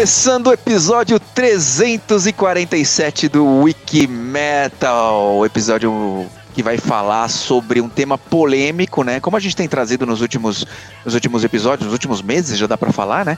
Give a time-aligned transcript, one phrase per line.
[0.00, 9.04] começando o episódio 347 do Wiki Metal, episódio que vai falar sobre um tema polêmico,
[9.04, 9.20] né?
[9.20, 10.66] Como a gente tem trazido nos últimos,
[11.04, 13.36] nos últimos episódios, nos últimos meses, já dá para falar, né?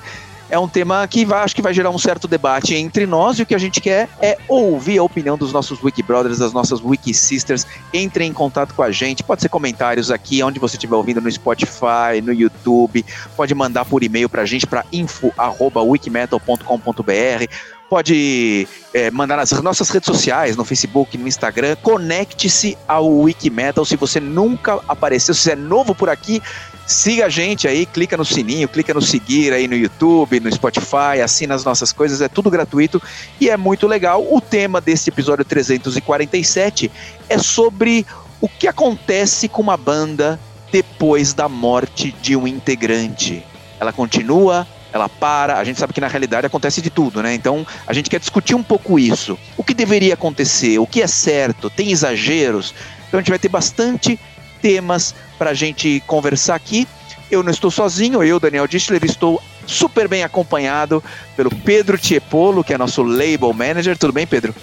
[0.51, 3.43] É um tema que vai, acho que vai gerar um certo debate entre nós e
[3.43, 6.83] o que a gente quer é ouvir a opinião dos nossos Wiki Brothers, das nossas
[6.83, 7.67] Wiki Sisters.
[7.93, 11.31] Entrem em contato com a gente, pode ser comentários aqui, onde você estiver ouvindo, no
[11.31, 13.05] Spotify, no YouTube,
[13.37, 17.47] pode mandar por e-mail para a gente para info.wikimetal.com.br
[17.93, 21.77] pode é, mandar nas nossas redes sociais, no Facebook, no Instagram.
[21.83, 23.85] Conecte-se ao Wikimetal.
[23.85, 26.43] Se você nunca apareceu, se é novo por aqui,
[26.87, 31.21] Siga a gente aí, clica no sininho, clica no seguir aí no YouTube, no Spotify,
[31.23, 33.01] assina as nossas coisas, é tudo gratuito
[33.41, 34.27] e é muito legal.
[34.29, 36.91] O tema desse episódio 347
[37.29, 38.05] é sobre
[38.41, 40.39] o que acontece com uma banda
[40.73, 43.45] depois da morte de um integrante.
[43.79, 47.35] Ela continua, ela para, a gente sabe que na realidade acontece de tudo, né?
[47.35, 49.39] Então a gente quer discutir um pouco isso.
[49.57, 50.79] O que deveria acontecer?
[50.79, 51.71] O que é certo?
[51.71, 52.75] Tem exageros?
[53.07, 54.19] Então a gente vai ter bastante
[54.63, 56.89] temas para a gente conversar aqui.
[57.31, 61.03] Eu não estou sozinho, eu, Daniel Distler, estou super bem acompanhado
[61.37, 63.99] pelo Pedro Tiepolo, que é nosso label manager.
[63.99, 64.55] Tudo bem, Pedro?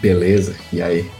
[0.00, 1.10] Beleza, e aí?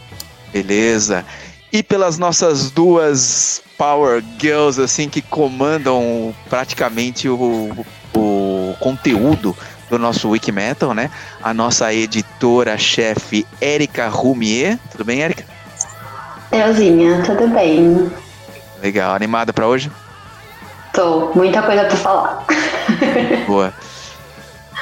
[0.53, 1.25] Beleza.
[1.71, 9.55] E pelas nossas duas Power Girls, assim, que comandam praticamente o, o conteúdo
[9.89, 11.11] do nosso Wikimetal, né?
[11.41, 14.79] A nossa editora-chefe, Érica Rumier.
[14.91, 15.54] Tudo bem, Érica?
[16.55, 18.11] Euzinha, tudo bem?
[18.81, 19.13] Legal.
[19.15, 19.91] Animada para hoje?
[20.93, 21.31] Tô.
[21.33, 22.45] Muita coisa para falar.
[23.45, 23.73] Boa.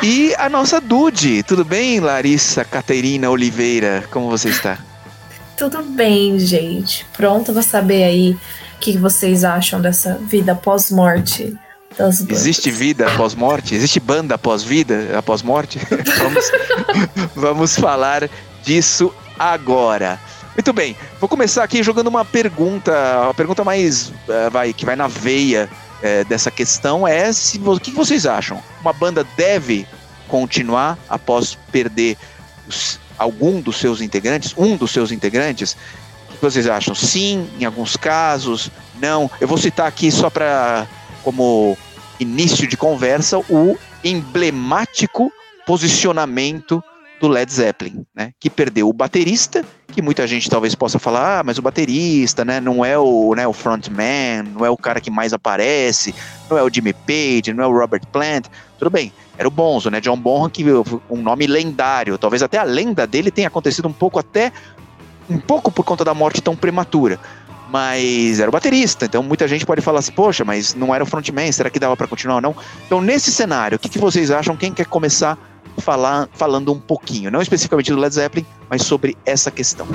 [0.01, 4.03] E a nossa Dude, tudo bem, Larissa Caterina Oliveira?
[4.11, 4.77] Como você está?
[5.55, 7.05] Tudo bem, gente.
[7.15, 8.31] Pronto para saber aí
[8.75, 11.57] o que vocês acham dessa vida pós-morte
[11.97, 12.37] das bandas.
[12.39, 13.75] Existe vida após morte?
[13.75, 15.79] Existe banda após vida, após morte?
[16.17, 16.51] vamos,
[17.35, 18.29] vamos falar
[18.63, 20.19] disso agora.
[20.55, 22.93] Muito bem, vou começar aqui jogando uma pergunta,
[23.23, 27.79] uma pergunta mais uh, vai que vai na veia uh, dessa questão é se o
[27.79, 28.61] que vocês acham?
[28.81, 29.87] Uma banda deve
[30.27, 32.17] continuar após perder
[32.67, 35.75] os, algum dos seus integrantes, um dos seus integrantes?
[36.29, 36.93] O que vocês acham?
[36.93, 38.69] Sim, em alguns casos,
[39.01, 39.31] não.
[39.41, 40.87] Eu vou citar aqui só para
[41.23, 41.75] como
[42.19, 45.31] início de conversa o emblemático
[45.65, 46.83] posicionamento
[47.19, 48.33] do Led Zeppelin, né?
[48.39, 52.59] Que perdeu o baterista, que muita gente talvez possa falar, ah, mas o baterista, né?
[52.59, 56.13] Não é o, né, o frontman, não é o cara que mais aparece,
[56.49, 58.47] não é o Jimmy Page, não é o Robert Plant.
[58.77, 60.01] Tudo bem, era o Bonzo, né?
[60.01, 60.65] John Bonham, que
[61.09, 62.17] um nome lendário.
[62.17, 64.51] Talvez até a lenda dele tenha acontecido um pouco até
[65.29, 67.19] um pouco por conta da morte tão prematura.
[67.69, 71.07] Mas era o baterista, então muita gente pode falar assim, poxa, mas não era o
[71.07, 72.55] frontman, será que dava para continuar ou não?
[72.85, 74.55] Então, nesse cenário, o que, que vocês acham?
[74.55, 75.37] Quem quer começar
[75.77, 79.87] falar, falando um pouquinho, não especificamente do Led Zeppelin, mas sobre essa questão.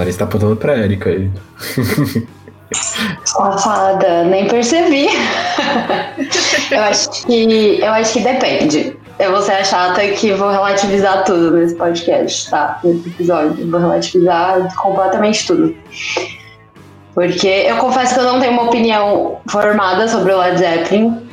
[0.00, 1.30] Larissa tá apontando pra Erika aí.
[3.24, 5.08] Safada, nem percebi.
[6.70, 8.96] eu acho que eu acho que depende.
[9.18, 12.80] Eu vou ser a chata que vou relativizar tudo nesse podcast, tá?
[12.82, 13.70] Nesse episódio.
[13.70, 15.76] Vou relativizar completamente tudo.
[17.12, 21.28] Porque eu confesso que eu não tenho uma opinião formada sobre o Led Zeppelin.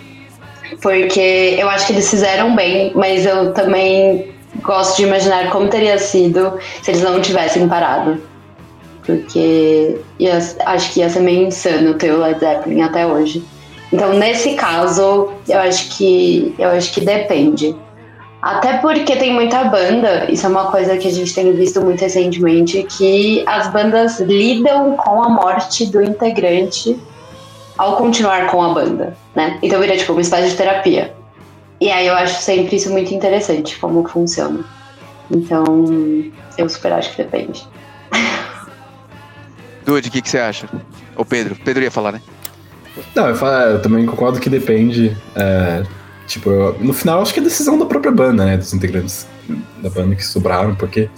[0.82, 5.98] Porque eu acho que eles fizeram bem, mas eu também gosto de imaginar como teria
[5.98, 8.22] sido se eles não tivessem parado
[9.08, 13.44] porque ia, acho que ia ser meio insano ter o Led Zeppelin até hoje.
[13.92, 17.74] Então, nesse caso, eu acho que eu acho que depende.
[18.42, 22.02] Até porque tem muita banda, isso é uma coisa que a gente tem visto muito
[22.02, 27.00] recentemente, que as bandas lidam com a morte do integrante
[27.78, 29.58] ao continuar com a banda, né?
[29.64, 31.14] Então vira tipo uma espécie de terapia.
[31.80, 34.60] E aí eu acho sempre isso muito interessante, como funciona.
[35.32, 35.66] Então,
[36.58, 37.68] eu super acho que depende.
[39.88, 40.68] Dude, o que, que você acha?
[41.16, 41.56] Ou Pedro?
[41.64, 42.22] Pedro ia falar, né?
[43.16, 45.16] Não, eu, falo, eu também concordo que depende.
[45.34, 45.82] É,
[46.28, 48.58] tipo, eu, no final, acho que é decisão da própria banda, né?
[48.58, 49.26] Dos integrantes
[49.82, 51.10] da banda que sobraram, porque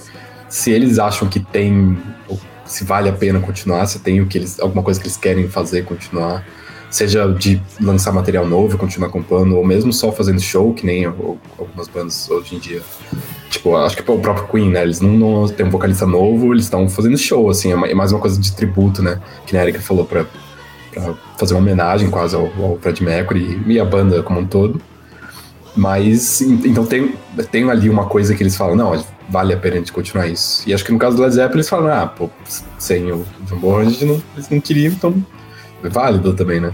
[0.48, 1.98] se eles acham que tem,
[2.64, 5.50] se vale a pena continuar, se tem o que eles, alguma coisa que eles querem
[5.50, 6.46] fazer continuar,
[6.90, 11.06] seja de lançar material novo, continuar com plano, ou mesmo só fazendo show, que nem
[11.06, 12.82] algumas bandas hoje em dia.
[13.50, 14.84] Tipo, acho que o próprio Queen, né?
[14.84, 18.12] Eles não, não têm um vocalista novo, eles estão fazendo show, assim, é, é mais
[18.12, 19.20] uma coisa de tributo, né?
[19.46, 20.26] Que a Erika falou pra,
[20.92, 24.82] pra fazer uma homenagem quase ao, ao Fred Mercury e a banda como um todo.
[25.76, 27.14] Mas, então tem,
[27.52, 30.68] tem ali uma coisa que eles falam, não, vale a pena a gente continuar isso.
[30.68, 32.30] E acho que no caso do Led Zeppelin eles falam, ah, pô,
[32.78, 35.24] sem o John Bonham eles não queriam, então
[35.84, 36.74] é válido também, né?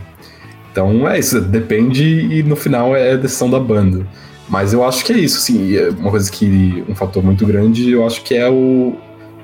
[0.72, 4.06] Então é isso, depende e no final é a decisão da banda.
[4.48, 5.76] Mas eu acho que é isso, sim.
[5.76, 6.84] É uma coisa que.
[6.88, 8.96] Um fator muito grande, eu acho que é o.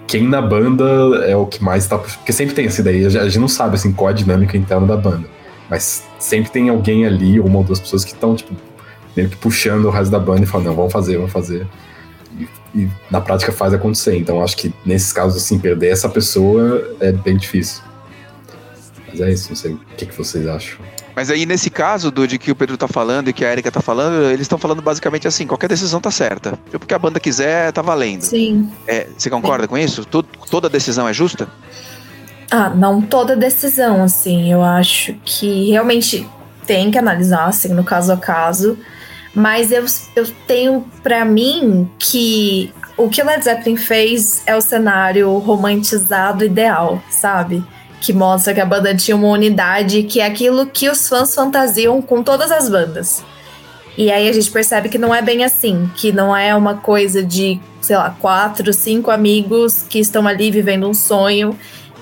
[0.07, 0.83] Quem na banda
[1.25, 1.97] é o que mais tá.
[1.97, 4.97] Porque sempre tem essa ideia, a gente não sabe assim, qual a dinâmica interna da
[4.97, 5.27] banda.
[5.69, 8.53] Mas sempre tem alguém ali, uma ou duas pessoas que estão, tipo,
[9.15, 11.65] meio que puxando o resto da banda e falando, não, vamos fazer, vamos fazer.
[12.37, 14.17] E, e na prática faz acontecer.
[14.17, 17.81] Então acho que nesses casos, assim, perder essa pessoa é bem difícil.
[19.11, 20.79] Mas é isso, não sei o que, que vocês acham.
[21.15, 23.71] Mas aí, nesse caso do de que o Pedro tá falando e que a Erika
[23.71, 26.57] tá falando, eles estão falando basicamente assim: qualquer decisão tá certa.
[26.73, 28.21] O que a banda quiser, tá valendo.
[28.21, 28.71] Sim.
[28.87, 29.69] É, você concorda Sim.
[29.69, 30.05] com isso?
[30.05, 31.49] toda decisão é justa?
[32.49, 34.51] Ah, não toda decisão, assim.
[34.51, 36.27] Eu acho que realmente
[36.65, 38.77] tem que analisar, assim, no caso a caso.
[39.33, 39.85] Mas eu,
[40.15, 46.43] eu tenho para mim que o que o Led Zeppelin fez é o cenário romantizado
[46.43, 47.63] ideal, sabe?
[48.01, 52.01] Que mostra que a banda tinha uma unidade, que é aquilo que os fãs fantasiam
[52.01, 53.23] com todas as bandas.
[53.97, 57.23] E aí a gente percebe que não é bem assim, que não é uma coisa
[57.23, 61.57] de, sei lá, quatro, cinco amigos que estão ali vivendo um sonho.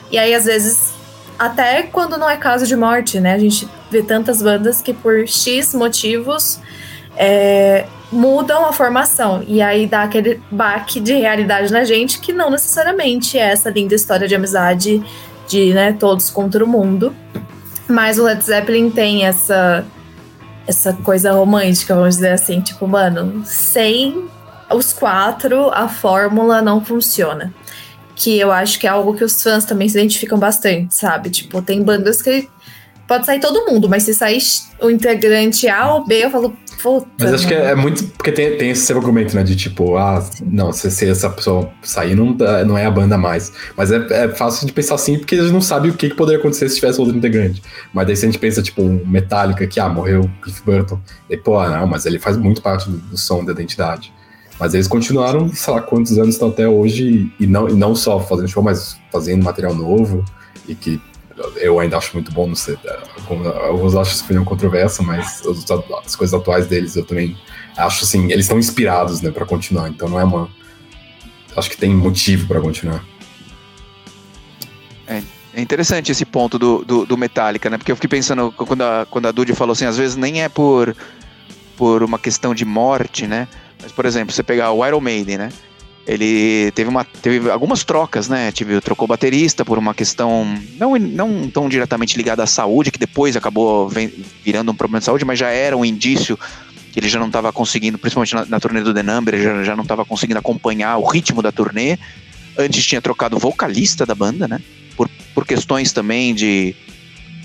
[0.10, 0.94] E aí, às vezes,
[1.38, 3.34] até quando não é caso de morte, né?
[3.34, 6.60] A gente vê tantas bandas que por X motivos
[7.18, 9.44] é, mudam a formação.
[9.48, 13.96] E aí dá aquele baque de realidade na gente que não necessariamente é essa linda
[13.96, 15.04] história de amizade
[15.50, 17.14] de né, todos contra o mundo.
[17.90, 19.84] Mas o Led Zeppelin tem essa
[20.68, 24.30] essa coisa romântica, vamos dizer assim, tipo, mano, sem
[24.72, 27.52] os quatro a fórmula não funciona.
[28.16, 31.32] Que eu acho que é algo que os fãs também se identificam bastante, sabe?
[31.32, 32.48] Tipo, tem bandas que
[33.10, 34.40] pode sair todo mundo, mas se sair
[34.80, 37.08] o integrante A ou B, eu falo, puta.
[37.20, 38.06] Mas acho que é, é, muito.
[38.10, 39.44] Porque tem, tem esse argumento, né?
[39.44, 43.52] De tipo, ah, não, se, se essa pessoa sair, não, não é a banda mais.
[43.76, 46.16] Mas é, é fácil de pensar assim, porque a gente não sabe o que, que
[46.16, 47.64] poderia acontecer se tivesse outro integrante.
[47.92, 51.00] Mas daí se a gente pensa, tipo, um Metallica, que, ah, morreu Cliff Burton.
[51.28, 54.14] E, pô, não, mas ele faz muito parte do, do som, da identidade.
[54.60, 58.20] Mas eles continuaram, sei lá quantos anos estão até hoje, e não, e não só
[58.20, 60.24] fazendo show, mas fazendo material novo,
[60.68, 61.02] e que
[61.58, 63.00] eu ainda acho muito bom, não sei, é,
[63.68, 65.42] alguns acham essa opinião controversa, mas
[66.06, 67.38] as coisas atuais deles eu também
[67.78, 70.50] acho assim, eles estão inspirados, né, para continuar, então não é uma
[71.56, 73.04] acho que tem motivo para continuar.
[75.08, 75.22] É,
[75.54, 79.08] é, interessante esse ponto do, do, do, Metallica, né, porque eu fiquei pensando, quando a,
[79.10, 80.96] quando a Dudy falou assim, às vezes nem é por,
[81.76, 83.48] por uma questão de morte, né,
[83.82, 85.50] mas, por exemplo, você pegar o Iron Maiden, né,
[86.10, 88.52] ele teve, uma, teve algumas trocas, né?
[88.52, 93.38] Tive, trocou baterista por uma questão não, não tão diretamente ligada à saúde, que depois
[93.38, 93.88] acabou
[94.44, 96.38] virando um problema de saúde, mas já era um indício
[96.92, 99.64] que ele já não estava conseguindo, principalmente na, na turnê do The Number, ele já,
[99.64, 102.00] já não estava conseguindo acompanhar o ritmo da turnê.
[102.58, 104.60] Antes tinha trocado vocalista da banda, né?
[104.98, 106.76] Por, por questões também de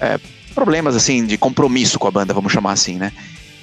[0.00, 0.18] é,
[0.54, 3.12] problemas assim de compromisso com a banda, vamos chamar assim, né?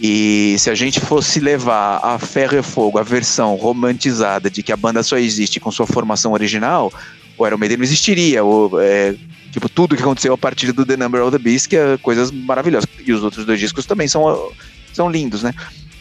[0.04, 4.72] E se a gente fosse levar a ferro e fogo a versão romantizada de que
[4.72, 6.92] a banda só existe com sua formação original,
[7.38, 8.44] o Iron Maiden não existiria.
[8.44, 9.14] Ou, é,
[9.52, 12.32] tipo, tudo que aconteceu a partir do The Number of the Beast, que é coisas
[12.32, 12.90] maravilhosas.
[13.06, 14.52] E os outros dois discos também são,
[14.92, 15.54] são lindos, né?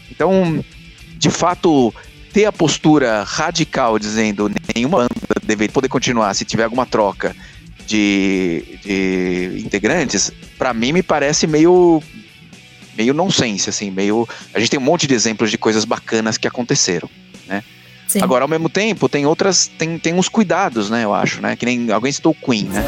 [0.09, 0.65] Então,
[1.19, 1.93] de fato,
[2.33, 7.35] ter a postura radical dizendo nenhuma banda deveria poder continuar se tiver alguma troca
[7.85, 12.01] de, de integrantes, para mim me parece meio
[12.97, 14.27] meio nonsense, assim, meio.
[14.53, 17.09] A gente tem um monte de exemplos de coisas bacanas que aconteceram,
[17.47, 17.63] né?
[18.07, 18.21] Sim.
[18.21, 19.67] Agora, ao mesmo tempo, tem outras.
[19.77, 21.05] Tem, tem uns cuidados, né?
[21.05, 21.55] Eu acho, né?
[21.55, 22.83] Que nem alguém citou o Queen, né?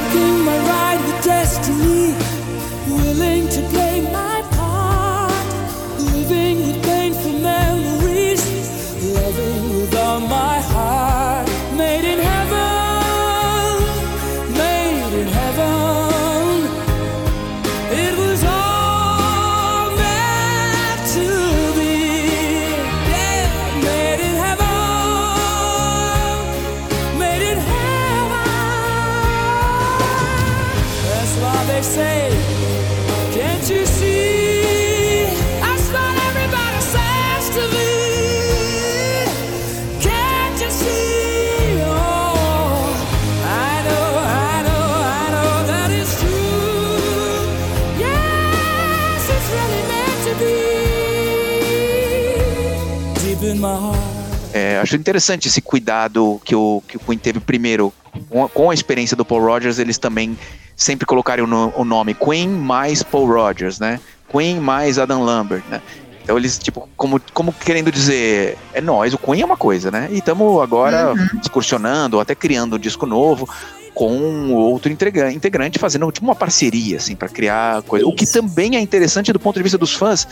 [54.84, 57.94] Acho interessante esse cuidado que o, que o Queen teve primeiro
[58.30, 60.38] com a, com a experiência do Paul Rogers, eles também
[60.76, 64.00] sempre colocarem o, o nome Queen mais Paul Rogers, né?
[64.30, 65.82] Queen mais Adam Lambert, né?
[66.24, 70.10] Então eles, tipo, como, como querendo dizer, é nós, o Queen é uma coisa, né?
[70.12, 71.40] E estamos agora uhum.
[71.42, 73.48] excursionando, até criando um disco novo
[73.94, 78.08] com outro integrante fazendo tipo uma parceria, assim, para criar coisa.
[78.08, 80.28] O que também é interessante do ponto de vista dos fãs.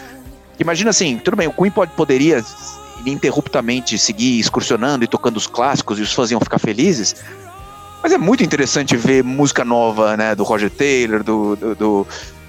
[0.60, 2.44] Imagina assim, tudo bem, o Queen pode, poderia
[3.02, 7.16] ininterruptamente seguir excursionando e tocando os clássicos e os fãs iam ficar felizes.
[8.02, 10.34] Mas é muito interessante ver música nova, né?
[10.34, 12.08] Do Roger Taylor, do, do, do,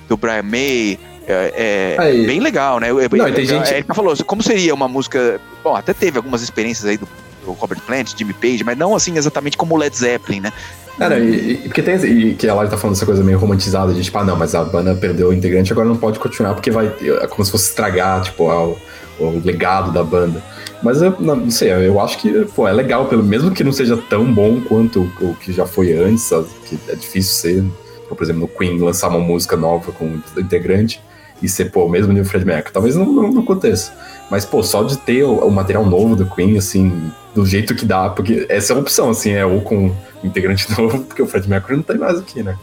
[0.09, 0.99] do Brian May.
[1.26, 2.88] É, é bem legal, né?
[2.92, 3.73] Não, tem gente...
[3.73, 5.40] Ele falou, como seria uma música.
[5.62, 7.06] Bom, até teve algumas experiências aí do,
[7.44, 10.52] do Robert Plant, Jimmy Page, mas não assim exatamente como Led Zeppelin, né?
[10.99, 11.97] Cara, e, e, porque tem.
[11.97, 14.54] E que a Lari tá falando essa coisa meio romantizada de tipo, ah, não, mas
[14.54, 16.92] a banda perdeu o integrante, agora não pode continuar, porque vai.
[17.23, 18.76] É como se fosse estragar, tipo, o,
[19.19, 20.42] o legado da banda.
[20.83, 23.97] Mas eu não, sei, eu acho que pô, é legal, pelo mesmo que não seja
[23.97, 26.28] tão bom quanto o que já foi antes,
[26.66, 27.64] que é difícil ser.
[28.09, 31.00] Por exemplo, no Queen lançar uma música nova com o integrante
[31.42, 32.73] e ser, pô, o mesmo nível Fred Mercury.
[32.73, 33.92] Talvez não, não, não, aconteça.
[34.31, 37.85] Mas, pô, só de ter o, o, material novo do Queen, assim, do jeito que
[37.85, 39.92] dá, porque essa é a opção, assim, é ou com
[40.23, 42.57] integrante novo, porque o Fred Mercury não tem mais aqui, né?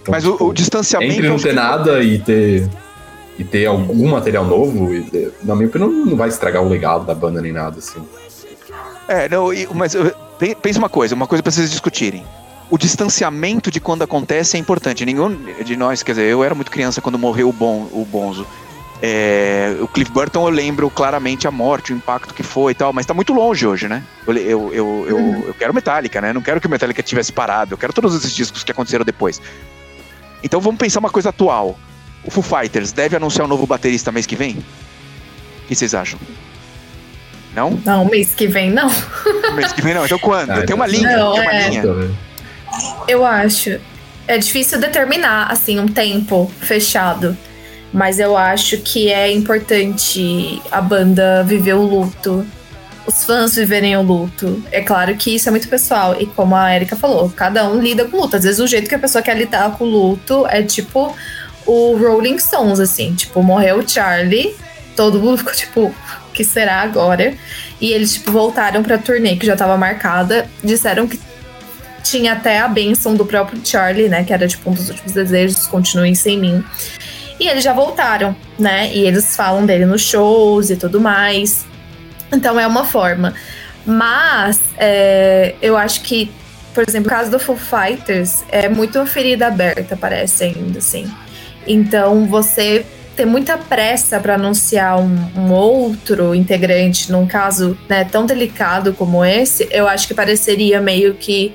[0.00, 1.12] Então, Mas tipo, o, o, distanciamento.
[1.12, 2.68] Entre não ter nada e ter
[3.38, 4.90] e ter algum material novo,
[5.42, 8.00] na minha opinião, não vai estragar o legado da banda nem nada, assim.
[9.08, 9.94] É, não, mas
[10.62, 12.24] pensa uma coisa, uma coisa para vocês discutirem.
[12.70, 15.04] O distanciamento de quando acontece é importante.
[15.04, 18.46] Nenhum de nós, quer dizer, eu era muito criança quando morreu o, bon, o Bonzo.
[19.02, 22.92] É, o Cliff Burton eu lembro claramente a morte, o impacto que foi e tal,
[22.92, 24.02] mas tá muito longe hoje, né?
[24.26, 25.42] Eu, eu, eu, eu, uhum.
[25.46, 26.32] eu quero Metallica, né?
[26.32, 29.42] Não quero que o Metallica tivesse parado, eu quero todos esses discos que aconteceram depois.
[30.42, 31.76] Então vamos pensar uma coisa atual.
[32.24, 34.56] O Foo Fighters deve anunciar um novo baterista mês que vem?
[35.64, 36.18] O que vocês acham?
[37.54, 37.78] Não?
[37.84, 38.90] Não, mês que vem não.
[39.54, 40.04] mês que vem não.
[40.04, 40.50] Então quando?
[40.50, 41.16] Ah, tem uma linha.
[41.16, 41.68] Não, tem uma é...
[41.68, 41.84] linha.
[43.06, 43.78] Eu acho.
[44.26, 47.36] É difícil determinar, assim, um tempo fechado.
[47.92, 52.44] Mas eu acho que é importante a banda viver o luto.
[53.06, 54.62] Os fãs viverem o luto.
[54.72, 56.20] É claro que isso é muito pessoal.
[56.20, 58.34] E como a Erika falou, cada um lida com o luto.
[58.36, 61.14] Às vezes o jeito que a pessoa quer lidar com o luto é tipo
[61.66, 63.14] o Rolling Stones, assim.
[63.14, 64.54] Tipo, morreu o Charlie,
[64.96, 67.34] todo mundo ficou tipo, o que será agora?
[67.80, 70.48] E eles, tipo, voltaram pra turnê que já tava marcada.
[70.62, 71.20] Disseram que
[72.02, 74.24] tinha até a benção do próprio Charlie, né?
[74.24, 76.64] Que era, tipo, um dos últimos desejos, continuem sem mim.
[77.38, 78.92] E eles já voltaram, né?
[78.94, 81.66] E eles falam dele nos shows e tudo mais.
[82.32, 83.34] Então é uma forma.
[83.84, 86.30] Mas é, eu acho que,
[86.72, 91.10] por exemplo, o caso do Foo Fighters é muito uma ferida aberta, parece ainda, assim.
[91.66, 98.26] Então, você ter muita pressa para anunciar um, um, outro integrante num caso né, tão
[98.26, 101.54] delicado como esse, eu acho que pareceria meio que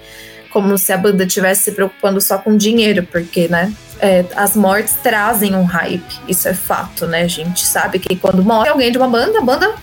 [0.49, 3.71] como se a banda estivesse se preocupando só com dinheiro, porque, né?
[4.01, 7.21] É, as mortes trazem um hype, isso é fato, né?
[7.23, 9.75] A gente sabe que quando morre alguém de uma banda, a banda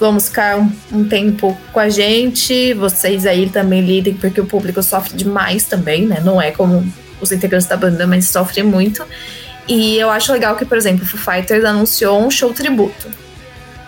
[0.00, 4.82] vamos ficar um, um, tempo com a gente, vocês aí também lidem, porque o público
[4.82, 6.20] sofre demais também, né?
[6.24, 6.84] Não é como
[7.20, 9.04] os integrantes da banda, mas sofrem muito.
[9.68, 13.08] E eu acho legal que, por exemplo, o Foo Fighters anunciou um show tributo.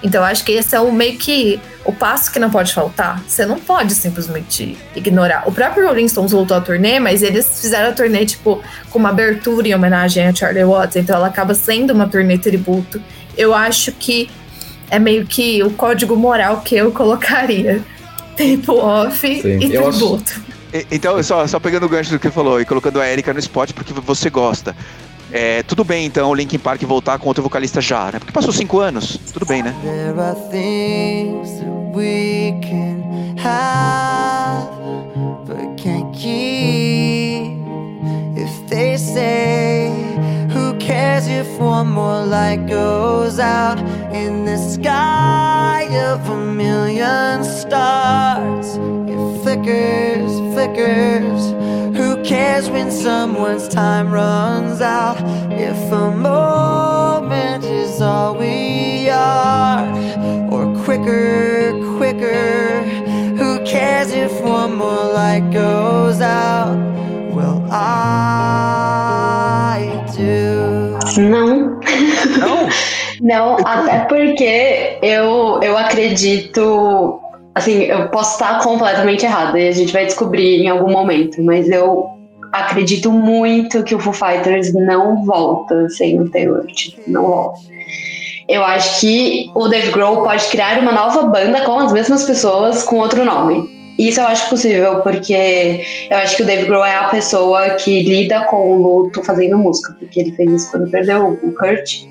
[0.03, 3.23] Então eu acho que esse é o meio que o passo que não pode faltar.
[3.27, 5.45] Você não pode simplesmente ignorar.
[5.47, 9.09] O próprio Rolling Stones voltou a turnê, mas eles fizeram a turnê, tipo, com uma
[9.09, 10.97] abertura em homenagem a Charlie Watts.
[10.97, 13.01] Então ela acaba sendo uma turnê tributo.
[13.37, 14.31] Eu acho que
[14.91, 17.81] é meio que o código moral que eu colocaria.
[18.37, 20.31] Tempo off Sim, e tributo.
[20.31, 20.58] Acho...
[20.91, 23.73] Então, só, só pegando o gancho do que falou e colocando a Erika no spot
[23.73, 24.75] porque você gosta.
[25.31, 28.19] É, tudo bem, então, o Linkin Park voltar com outro vocalista já, né?
[28.19, 29.19] Porque passou cinco anos.
[29.33, 29.75] Tudo bem, né?
[29.83, 34.69] There are things that we can have,
[35.47, 37.59] but can't keep.
[38.37, 39.91] If they say,
[40.51, 43.79] who cares if one more light goes out
[44.15, 48.79] in the sky of a million stars?
[49.07, 49.28] It
[49.59, 51.51] flickers, flickers.
[51.97, 55.19] Who cares when someone's time runs out?
[55.53, 59.87] If a moment is all we are,
[60.51, 62.83] or quicker, quicker,
[63.37, 66.77] who cares if one more light goes out?
[67.35, 67.81] Well, I
[70.17, 70.99] do.
[71.21, 71.81] Não.
[72.39, 72.69] Não?
[73.21, 77.21] Não, até porque eu, eu acredito
[77.59, 81.69] assim, eu posso estar completamente errada e a gente vai descobrir em algum momento, mas
[81.69, 82.07] eu
[82.53, 87.61] acredito muito que o Foo Fighters não volta sem o Taylor, tipo, não volta.
[88.49, 92.83] eu acho que o Dave Grohl pode criar uma nova banda com as mesmas pessoas
[92.83, 93.77] com outro nome.
[93.99, 98.03] Isso eu acho possível, porque eu acho que o Dave Grohl é a pessoa que
[98.05, 102.05] lida com o luto fazendo música, porque ele fez isso quando perdeu o Kurt.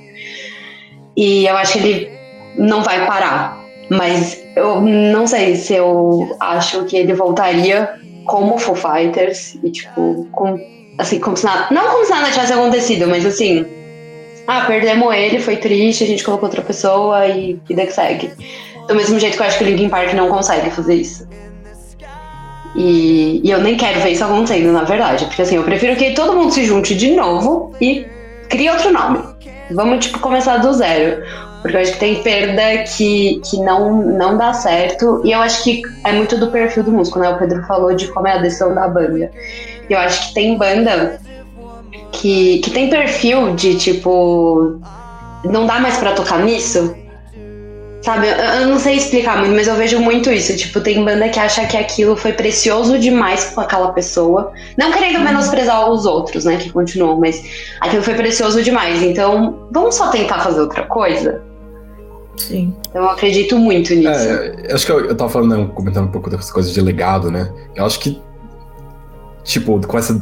[1.16, 2.12] E eu acho que ele
[2.58, 3.67] não vai parar.
[3.90, 7.90] Mas eu não sei se eu acho que ele voltaria
[8.26, 10.60] como Foo Fighters e, tipo, com,
[10.98, 11.68] assim, como se nada.
[11.72, 13.66] Não como se nada tivesse acontecido, mas assim.
[14.46, 18.32] Ah, perdemos ele, foi triste, a gente colocou outra pessoa e vida que segue.
[18.88, 21.28] Do mesmo jeito que eu acho que o Linkin Park não consegue fazer isso.
[22.74, 25.26] E, e, eu nem quero ver isso acontecendo, na verdade.
[25.26, 28.06] Porque assim, eu prefiro que todo mundo se junte de novo e
[28.48, 29.20] crie outro nome.
[29.72, 31.24] Vamos, tipo, começar do zero.
[31.68, 35.22] Porque eu acho que tem perda que, que não, não dá certo.
[35.26, 37.30] E eu acho que é muito do perfil do músico, né?
[37.30, 39.30] O Pedro falou de como é a decisão da banda.
[39.90, 41.20] Eu acho que tem banda
[42.14, 44.80] que, que tem perfil de tipo.
[45.44, 46.96] Não dá mais para tocar nisso.
[48.02, 50.56] Sabe, eu, eu, não sei explicar muito, mas eu vejo muito isso.
[50.56, 54.54] Tipo, tem banda que acha que aquilo foi precioso demais com aquela pessoa.
[54.78, 57.44] Não querendo menosprezar os outros, né, que continuam, mas
[57.82, 59.04] aquilo foi precioso demais.
[59.04, 61.47] Então, vamos só tentar fazer outra coisa?
[62.38, 62.74] Sim.
[62.90, 64.10] Então, eu acredito muito nisso.
[64.10, 67.32] É, acho que eu, eu tava falando, né, comentando um pouco das coisas de legado,
[67.32, 67.52] né?
[67.76, 68.22] Eu acho que
[69.48, 70.22] tipo, com essa,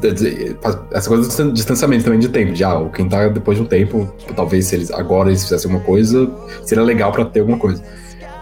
[0.91, 4.07] essa coisa do distanciamento também de tempo, de ah, quem tá depois de um tempo,
[4.35, 6.31] talvez se eles agora eles fizessem alguma coisa,
[6.63, 7.83] seria legal para ter alguma coisa.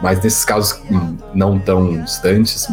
[0.01, 2.67] Mas nesses casos hum, não tão distantes,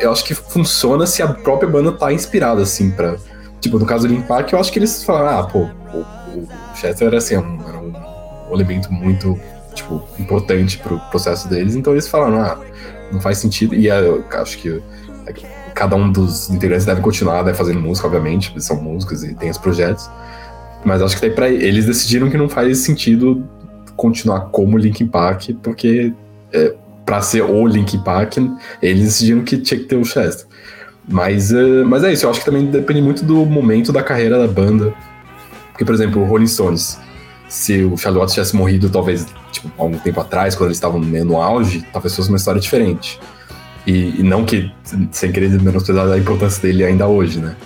[0.00, 3.16] eu acho que funciona se a própria banda tá inspirada, assim, pra.
[3.60, 7.08] Tipo, no caso do Limpak, eu acho que eles falaram, ah, pô, o, o Chester
[7.08, 7.92] era assim, um, era um,
[8.48, 9.36] um elemento muito,
[9.74, 12.58] tipo, importante pro processo deles, então eles falaram, ah,
[13.12, 14.82] não faz sentido, e eu acho que
[15.74, 19.58] cada um dos integrantes deve continuar deve fazendo música, obviamente, são músicos e tem os
[19.58, 20.10] projetos.
[20.84, 23.44] Mas acho que daí pra eles decidiram que não faz sentido
[23.96, 26.12] continuar como Linkin Park, porque
[26.52, 28.38] é, para ser o Linkin Park,
[28.82, 30.46] eles decidiram que tinha que ter o Chester.
[31.08, 34.38] Mas, uh, mas é isso, eu acho que também depende muito do momento da carreira
[34.38, 34.92] da banda.
[35.70, 36.98] Porque, por exemplo, o Rolling Stones,
[37.48, 41.00] se o Charlie Watts tivesse morrido, talvez, tipo, há algum tempo atrás, quando eles estavam
[41.00, 43.20] meio no auge, talvez fosse uma história diferente.
[43.86, 44.70] E, e, não que,
[45.10, 47.56] sem querer menosprezar a importância dele ainda hoje, né?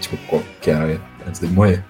[0.00, 1.84] Tipo, que era antes dele morrer.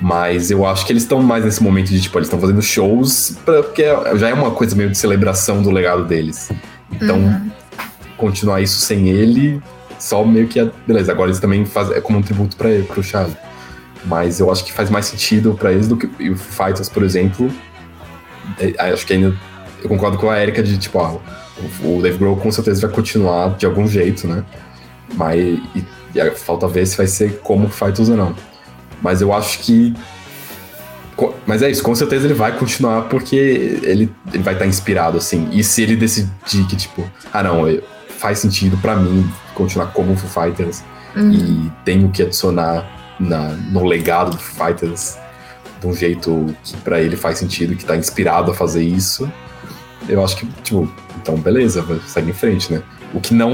[0.00, 3.36] Mas eu acho que eles estão mais nesse momento de, tipo, eles estão fazendo shows,
[3.44, 3.84] pra, porque
[4.16, 6.50] já é uma coisa meio de celebração do legado deles.
[6.92, 7.50] Então, uhum.
[8.16, 9.60] continuar isso sem ele,
[9.98, 10.58] só meio que.
[10.58, 11.96] É, beleza, agora eles também fazem.
[11.96, 13.36] É como um tributo pra ele, pro Charlie.
[14.06, 16.08] Mas eu acho que faz mais sentido para eles do que.
[16.18, 17.52] E o Fighters, por exemplo.
[18.58, 19.34] É, acho que ainda.
[19.82, 21.18] Eu concordo com a Erika de, tipo, ah,
[21.82, 24.44] o Dave Grohl com certeza vai continuar de algum jeito, né?
[25.14, 28.34] Mas e, e falta ver se vai ser como Fighters ou não.
[29.00, 29.94] Mas eu acho que.
[31.46, 35.48] Mas é isso, com certeza ele vai continuar porque ele, ele vai estar inspirado, assim.
[35.52, 37.66] E se ele decidir que, tipo, ah não,
[38.20, 40.82] faz sentido para mim continuar como Foo Fighters
[41.16, 41.32] uhum.
[41.32, 42.86] e tenho que adicionar
[43.18, 45.18] na, no legado do Foo Fighters
[45.80, 49.30] de um jeito que pra ele faz sentido, que tá inspirado a fazer isso,
[50.08, 50.90] eu acho que, tipo,
[51.20, 52.82] então beleza, segue em frente, né?
[53.12, 53.52] O que não,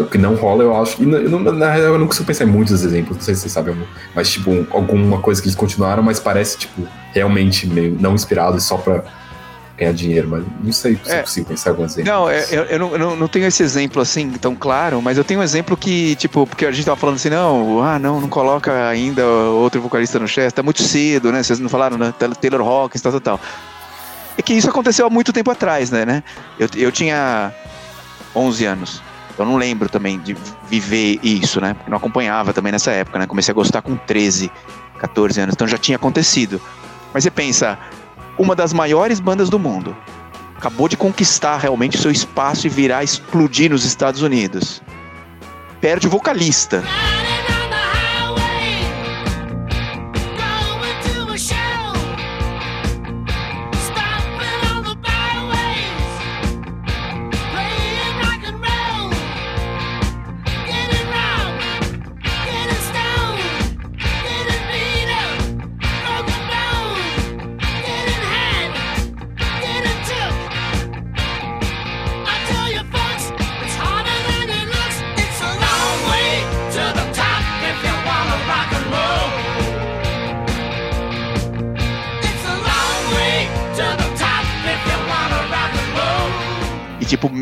[0.00, 1.02] o que não rola, eu acho.
[1.02, 3.52] E na, na real, eu não consigo pensar em muitos exemplos, não sei se vocês
[3.52, 3.76] sabem,
[4.14, 8.60] mas, tipo, alguma coisa que eles continuaram, mas parece, tipo, realmente meio não inspirado e
[8.60, 9.04] só pra
[9.76, 12.12] ganhar dinheiro, mas não sei se é, consigo pensar em algum exemplo.
[12.12, 15.24] Não, é, eu, eu, não, eu, não, tenho esse exemplo assim tão claro, mas eu
[15.24, 18.28] tenho um exemplo que, tipo, porque a gente tava falando assim, não, ah, não, não
[18.28, 21.42] coloca ainda outro vocalista no chest, tá muito cedo, né?
[21.42, 22.12] Vocês não falaram, né?
[22.40, 23.40] Taylor Hawkins, tal, tal, tal.
[24.38, 26.04] É que isso aconteceu há muito tempo atrás, né?
[26.04, 26.22] né?
[26.58, 27.52] Eu, eu tinha
[28.34, 29.02] 11 anos.
[29.38, 30.34] Eu não lembro também de
[30.68, 31.74] viver isso, né?
[31.74, 33.26] Porque não acompanhava também nessa época, né?
[33.26, 34.50] Comecei a gostar com 13,
[34.98, 36.60] 14 anos, então já tinha acontecido.
[37.12, 37.78] Mas você pensa,
[38.38, 39.96] uma das maiores bandas do mundo
[40.56, 44.82] acabou de conquistar realmente seu espaço e virar explodir nos Estados Unidos.
[45.80, 46.82] Perde o vocalista.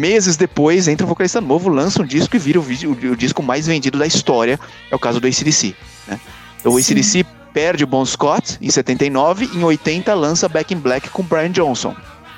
[0.05, 3.43] Meses depois, entra um vocalista novo, lança um disco e vira o, o, o disco
[3.43, 4.61] mais vendido da história.
[4.91, 5.75] É o caso do ACDC.
[6.07, 6.21] Né?
[6.61, 11.09] Então, o ACDC perde o Bon Scott em 79 em 80 lança Back in Black
[11.09, 11.97] com Brian Johnson.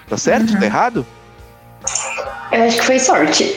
[0.08, 0.52] Tá certo?
[0.52, 0.60] Uhum.
[0.60, 1.06] Tá errado?
[2.52, 3.56] Eu acho que foi sorte.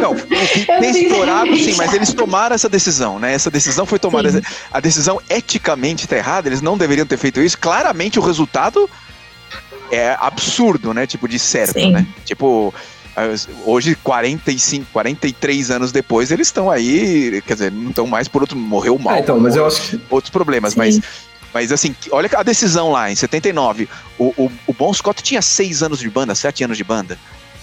[0.00, 3.34] Não, o ter explorado, sim, mas eles tomaram essa decisão, né?
[3.34, 4.30] Essa decisão foi tomada.
[4.30, 4.40] Sim.
[4.72, 7.58] A decisão eticamente tá errada, eles não deveriam ter feito isso.
[7.58, 8.88] Claramente o resultado
[9.90, 11.06] é absurdo, né?
[11.06, 11.92] Tipo, de certo, Sim.
[11.92, 12.06] né?
[12.24, 12.72] Tipo,
[13.64, 18.56] hoje, 45, 43 anos depois, eles estão aí, quer dizer, não estão mais por outro.
[18.56, 19.14] Morreu mal.
[19.14, 20.00] Ah, então, mas eu acho que.
[20.10, 20.78] outros problemas, Sim.
[20.78, 21.00] mas,
[21.52, 23.88] mas assim, olha a decisão lá, em 79.
[24.18, 27.18] O, o, o Bon Scott tinha seis anos de banda, sete anos de banda.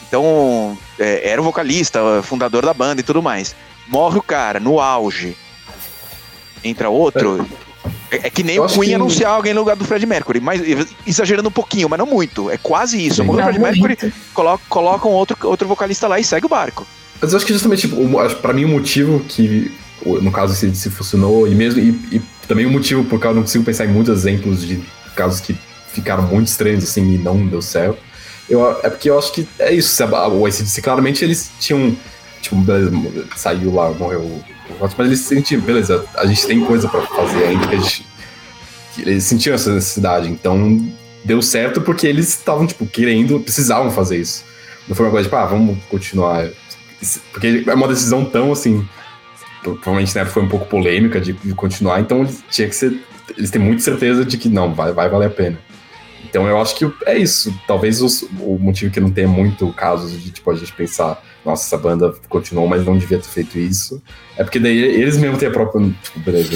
[0.07, 3.55] Então, é, era o vocalista, fundador da banda e tudo mais.
[3.87, 5.35] Morre o cara, no auge.
[6.63, 7.47] Entra outro.
[8.11, 10.39] É, é que nem Eu o Queen que- anunciar alguém no lugar do Fred Mercury,
[10.39, 10.61] mas
[11.05, 12.49] exagerando um pouquinho, mas não muito.
[12.49, 13.23] É quase isso.
[13.23, 16.85] Morreu o Fred Mercury, coloca, colocam outro, outro vocalista lá e segue o barco.
[17.21, 17.97] Mas eu acho que justamente, tipo,
[18.41, 19.71] pra mim, o motivo que,
[20.05, 23.35] no caso, se, se funcionou, e mesmo, e, e também o motivo por causa, eu
[23.35, 24.81] não consigo pensar em muitos exemplos de
[25.15, 25.55] casos que
[25.91, 27.97] ficaram muito estranhos, assim, e não deu certo.
[28.49, 30.13] Eu, é porque eu acho que é isso, sabe?
[30.15, 31.95] o ACDC, claramente, eles tinham,
[32.41, 32.91] tipo, beleza,
[33.35, 34.41] saiu lá, morreu
[34.79, 38.05] mas eles sentiam, beleza, a gente tem coisa pra fazer ainda, que a gente,
[38.95, 40.87] que eles sentiam essa necessidade, então
[41.23, 44.43] deu certo porque eles estavam, tipo, querendo, precisavam fazer isso.
[44.87, 46.49] Não foi uma coisa, tipo, ah, vamos continuar
[47.31, 48.85] porque é uma decisão tão assim.
[49.63, 52.97] Provavelmente época foi um pouco polêmica de, de continuar, então tinha que ser.
[53.37, 55.59] Eles têm muita certeza de que não, vai, vai valer a pena.
[56.29, 57.53] Então eu acho que é isso.
[57.67, 61.65] Talvez os- o motivo que não tenha muito casos de tipo a gente pensar, nossa,
[61.65, 64.01] essa banda continuou, mas não devia ter feito isso.
[64.37, 66.51] É porque daí eles mesmos têm a própria tipo, beleza,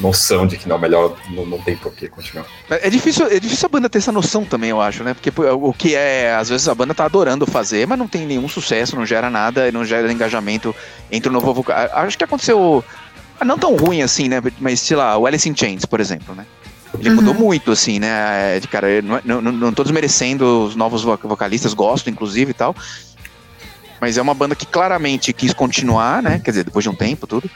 [0.00, 2.44] noção de que não, melhor não, não tem por que continuar.
[2.68, 5.14] É difícil, é difícil a banda ter essa noção também, eu acho, né?
[5.14, 8.26] Porque pô, o que é, às vezes a banda tá adorando fazer, mas não tem
[8.26, 10.74] nenhum sucesso, não gera nada, não gera engajamento
[11.10, 11.76] entre o novo vocal.
[11.92, 12.84] Acho que aconteceu,
[13.44, 14.42] não tão ruim assim, né?
[14.58, 16.44] Mas sei lá, o Alice in Chains, por exemplo, né?
[16.98, 17.16] Ele Uhum.
[17.16, 18.60] mudou muito, assim, né?
[18.60, 22.54] De cara, eu não, não, não, tô desmerecendo os novos vo- vocalistas, gosto, inclusive e
[22.54, 22.74] tal.
[24.00, 26.40] Mas é uma banda que claramente quis continuar, né?
[26.44, 27.50] Quer dizer, depois de um tempo, tudo.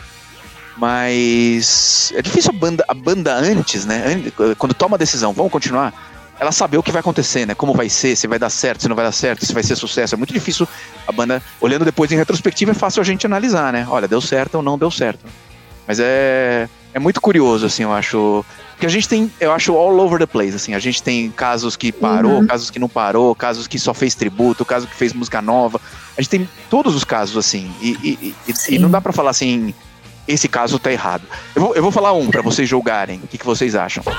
[0.78, 4.04] Mas é difícil a banda, a banda antes, né?
[4.38, 5.92] an- Quando toma a decisão, vamos continuar,
[6.38, 7.54] ela saber o que vai acontecer, né?
[7.54, 9.74] Como vai ser, se vai dar certo, se não vai dar certo, se vai ser
[9.76, 10.14] sucesso.
[10.14, 10.68] É muito difícil
[11.06, 13.86] a banda, olhando depois em retrospectiva, é fácil a gente analisar, né?
[13.88, 15.24] Olha, deu certo ou não deu certo.
[15.86, 18.42] Mas é, é muito curioso, assim, eu acho.
[18.72, 20.72] Porque a gente tem, eu acho, all over the place, assim.
[20.74, 22.46] A gente tem casos que parou, Uhum.
[22.46, 25.78] casos que não parou, casos que só fez tributo, caso que fez música nova.
[26.16, 27.70] A gente tem todos os casos, assim.
[27.82, 29.74] E, e- e- e não dá pra falar assim,
[30.26, 31.24] esse caso tá errado.
[31.54, 33.20] Eu vou, eu vou falar um pra vocês julgarem.
[33.22, 34.02] O que, que vocês acham?
[34.02, 34.16] Feel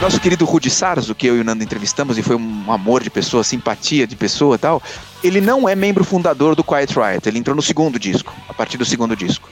[0.00, 3.10] Nosso querido Rudy Sarzo, que eu e o Nando entrevistamos e foi um amor de
[3.10, 4.80] pessoa, simpatia de pessoa e tal,
[5.24, 8.78] ele não é membro fundador do Quiet Riot, ele entrou no segundo disco, a partir
[8.78, 9.48] do segundo disco.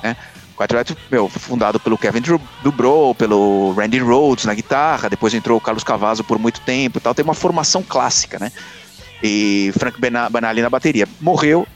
[0.00, 0.16] Né?
[0.56, 2.22] Quiet Riot, meu, fundado pelo Kevin
[2.62, 7.00] Dubrow, pelo Randy Rhodes na guitarra, depois entrou o Carlos Cavazo por muito tempo e
[7.00, 8.52] tal, tem uma formação clássica, né?
[9.20, 9.98] E Frank
[10.30, 11.08] Banali na bateria.
[11.20, 11.66] Morreu,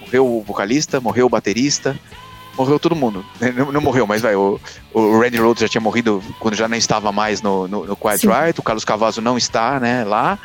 [0.00, 1.98] morreu o vocalista, morreu o baterista,
[2.56, 3.24] morreu todo mundo.
[3.54, 4.60] Não, não morreu, mas vai, o,
[4.92, 8.20] o Randy Rhodes já tinha morrido quando já não estava mais no, no, no Quiet
[8.20, 8.28] Sim.
[8.28, 10.38] Riot, o Carlos Cavazo não está, né, lá.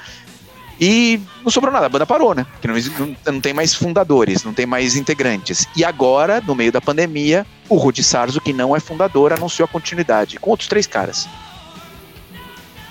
[0.82, 2.46] E não sobrou nada, a banda parou, né?
[2.54, 5.68] Porque não, não, não tem mais fundadores, não tem mais integrantes.
[5.76, 9.68] E agora, no meio da pandemia, o Rudy Sarzo, que não é fundador, anunciou a
[9.68, 11.28] continuidade, com outros três caras.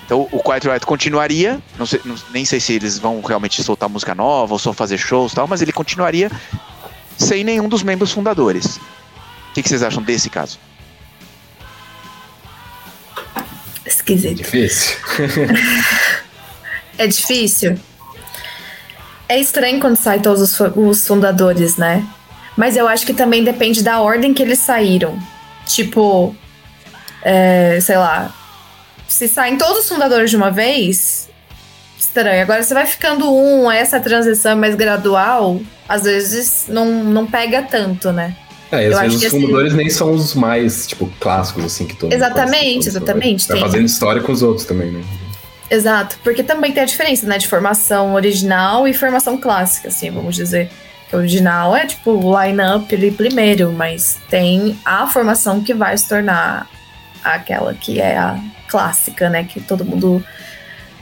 [0.05, 3.87] Então o Quiet Riot continuaria, não sei, não- nem sei se eles vão realmente soltar
[3.89, 6.31] música nova ou só fazer shows e tal, mas ele continuaria
[7.17, 8.79] sem nenhum dos membros fundadores.
[9.59, 10.57] O que, que vocês acham desse caso?
[13.85, 14.37] Esquisito.
[14.37, 14.97] Difícil.
[16.97, 17.79] É difícil.
[19.29, 22.05] É estranho quando sai todos os, os fundadores, né?
[22.57, 25.17] Mas eu acho que também depende da ordem que eles saíram.
[25.65, 26.35] Tipo,
[27.21, 28.35] é, sei lá.
[29.07, 31.29] Se saem todos os fundadores de uma vez,
[31.97, 32.41] estranho.
[32.41, 37.61] Agora, se vai ficando um, essa transição é mais gradual, às vezes não, não pega
[37.61, 38.35] tanto, né?
[38.71, 41.85] É, e às Eu vezes os assim- fundadores nem são os mais, tipo, clássicos, assim,
[41.87, 45.03] que todo mundo Exatamente, então, exatamente, tem- fazendo história com os outros também, né?
[45.71, 50.35] Exato, porque também tem a diferença, né, de formação original e formação clássica, assim, vamos
[50.35, 50.69] dizer.
[51.09, 55.97] Que o original é tipo o line-up ali primeiro, mas tem a formação que vai
[55.97, 56.67] se tornar
[57.23, 60.23] aquela que é a clássica, né, que todo mundo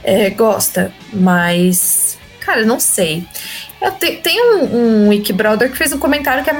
[0.04, 0.92] é, gosta.
[1.12, 2.17] Mas,
[2.48, 3.24] cara, não sei.
[3.80, 4.64] Eu te- tem um,
[5.04, 6.56] um Wiki Brother que fez um comentário que é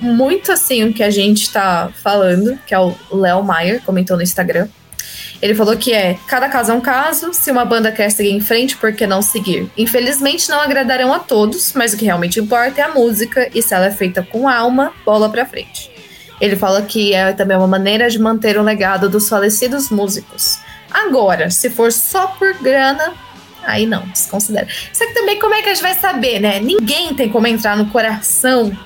[0.00, 4.22] muito assim o que a gente tá falando, que é o Léo Maier, comentou no
[4.22, 4.68] Instagram.
[5.42, 8.40] Ele falou que é: cada caso é um caso, se uma banda quer seguir em
[8.40, 9.70] frente, por que não seguir?
[9.76, 13.72] Infelizmente não agradarão a todos, mas o que realmente importa é a música e se
[13.74, 15.90] ela é feita com alma, bola pra frente.
[16.40, 20.58] Ele fala que é também uma maneira de manter o legado dos falecidos músicos.
[20.90, 23.12] Agora, se for só por grana,
[23.64, 24.66] aí não, desconsidera.
[24.92, 26.60] Só que também como é que a gente vai saber, né?
[26.60, 28.76] Ninguém tem como entrar no coração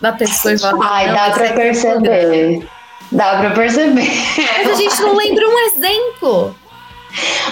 [0.00, 0.88] da pessoa e falar.
[0.90, 2.68] Ai, "Não, dá pra aqui é por grana." perceber.
[3.12, 4.10] Dá pra perceber.
[4.36, 6.54] Mas a gente não lembra um exemplo.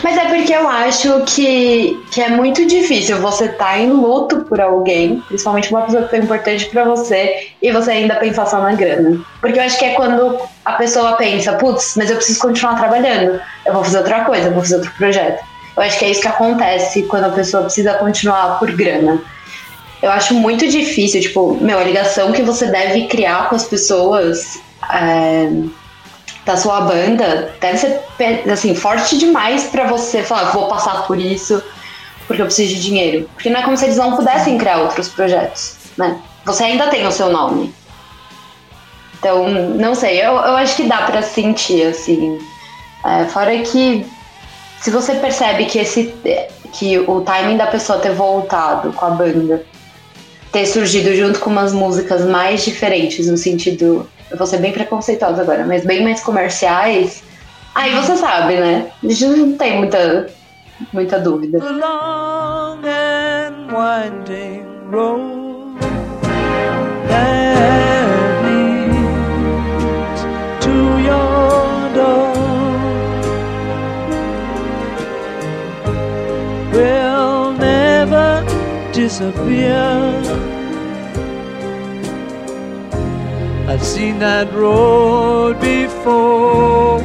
[0.02, 4.60] Mas é porque eu acho que, que é muito difícil você estar em luto por
[4.60, 8.72] alguém, principalmente uma pessoa que foi importante pra você, e você ainda pensar só na
[8.72, 9.20] grana.
[9.40, 13.40] Porque eu acho que é quando a pessoa pensa, putz, mas eu preciso continuar trabalhando,
[13.64, 15.44] eu vou fazer outra coisa, eu vou fazer outro projeto.
[15.76, 19.22] Eu acho que é isso que acontece quando a pessoa precisa continuar por grana.
[20.02, 24.58] Eu acho muito difícil, tipo, meu, a ligação que você deve criar com as pessoas.
[24.90, 25.48] é,
[26.44, 28.00] da sua banda deve ser
[28.50, 31.62] assim forte demais pra você falar vou passar por isso
[32.26, 35.08] porque eu preciso de dinheiro porque não é como se eles não pudessem criar outros
[35.08, 37.72] projetos né você ainda tem o seu nome
[39.18, 42.38] então não sei eu, eu acho que dá pra sentir assim
[43.04, 44.06] É, fora que
[44.82, 46.14] se você percebe que esse
[46.72, 49.64] que o timing da pessoa ter voltado com a banda
[50.50, 55.42] ter surgido junto com umas músicas mais diferentes no sentido eu vou ser bem preconceituosa
[55.42, 57.22] agora, mas bem mais comerciais.
[57.74, 58.90] Aí você sabe, né?
[59.04, 60.26] A gente não tem muita,
[60.90, 61.58] muita dúvida.
[61.58, 65.42] Long and winding road
[79.12, 79.76] disappear.
[83.68, 87.02] I've seen that road before.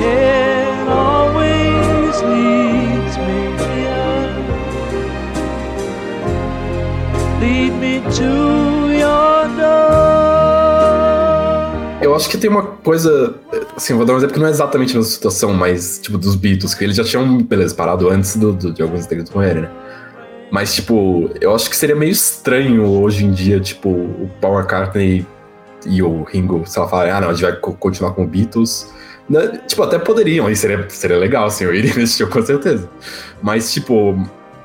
[0.00, 4.30] It always leads me here.
[7.40, 8.32] Lead me to
[9.02, 9.96] your door.
[12.00, 13.45] Eu acho que tem uma coisa.
[13.76, 16.34] Assim, vou dar um exemplo que não é exatamente a mesma situação, mas, tipo, dos
[16.34, 19.70] Beatles, que eles já tinham, beleza, parado antes do, do- de alguns integrantes morrerem, né?
[20.50, 25.26] Mas, tipo, eu acho que seria meio estranho hoje em dia, tipo, o Paul McCartney
[25.84, 28.26] e o Ringo, sei lá, falarem, ah, não, a gente vai co- continuar com o
[28.26, 28.90] Beatles.
[29.28, 29.60] Né?
[29.66, 32.88] Tipo, até poderiam, e seria, seria legal, assim, eu iria nesse show com certeza.
[33.42, 34.12] Mas, tipo,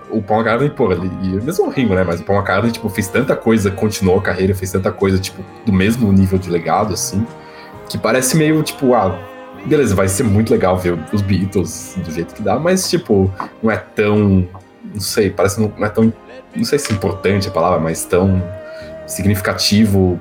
[0.10, 2.04] o Paul McCartney, pô, ele, e mesmo o Ringo, né?
[2.06, 5.44] Mas o Paul McCartney, tipo, fez tanta coisa, continuou a carreira, fez tanta coisa, tipo,
[5.66, 7.26] do mesmo nível de legado, assim,
[7.90, 9.18] que parece meio, tipo, ah,
[9.66, 13.72] beleza, vai ser muito legal ver os Beatles do jeito que dá, mas, tipo, não
[13.72, 14.48] é tão,
[14.94, 16.14] não sei, parece que não, não é tão,
[16.56, 18.42] não sei se importante a palavra, mas tão
[19.08, 20.20] significativo,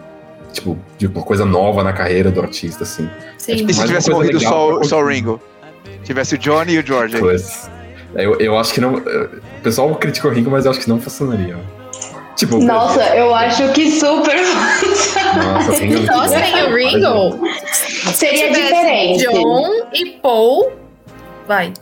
[0.52, 3.08] tipo, de uma coisa nova na carreira do artista, assim.
[3.38, 3.52] Sim.
[3.52, 5.06] E se Mais uma tivesse morrido legal só, só o.
[5.06, 5.40] Ringo?
[6.04, 7.16] Tivesse o Johnny e o George.
[7.16, 7.20] aí.
[7.20, 7.70] Pois.
[8.14, 8.94] Eu, eu acho que não.
[8.96, 11.56] O pessoal critica o Ringo, mas eu acho que não funcionaria.
[12.36, 14.36] Tipo, Nossa, eu acho que super.
[15.36, 16.28] Nossa, Então, bom.
[16.28, 17.48] sem o Ringo,
[18.14, 19.24] Seria diferente.
[19.24, 20.72] John e Paul.
[21.46, 21.72] Vai.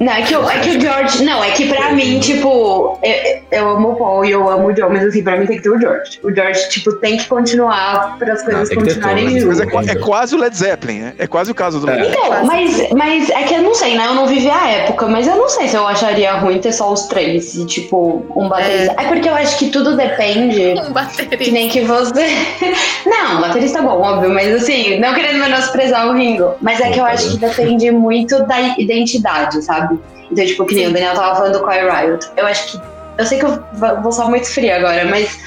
[0.00, 1.24] Não, é que, o, é que o George.
[1.24, 4.72] Não, é que pra mim, tipo, eu, eu amo o Paul e eu amo o
[4.72, 6.20] John, mas assim, pra mim tem que ter o George.
[6.22, 9.24] O George, tipo, tem que continuar para as coisas que ter continuarem.
[9.24, 9.88] Mas juntas.
[9.88, 11.14] é, é quase o Led Zeppelin, né?
[11.18, 11.94] É quase o caso do É.
[11.96, 12.26] Led Zeppelin.
[12.26, 14.06] Então, mas, mas é que eu não sei, né?
[14.06, 16.92] Eu não vivi a época, mas eu não sei se eu acharia ruim ter só
[16.92, 18.94] os três e, tipo, um baterista.
[18.98, 20.74] É, porque eu acho que tudo depende.
[20.76, 21.52] Um Que baterista.
[21.52, 22.26] nem que você.
[23.06, 26.54] Não, baterista é bom, óbvio, mas assim, não querendo menosprezar o Ringo.
[26.60, 29.85] Mas é que eu acho que depende muito da identidade, sabe?
[30.30, 32.26] Então, tipo, que nem o Daniel tava falando do Coy Riot.
[32.36, 32.80] Eu acho que.
[33.18, 33.62] Eu sei que eu
[34.02, 35.38] vou soar muito fria agora, mas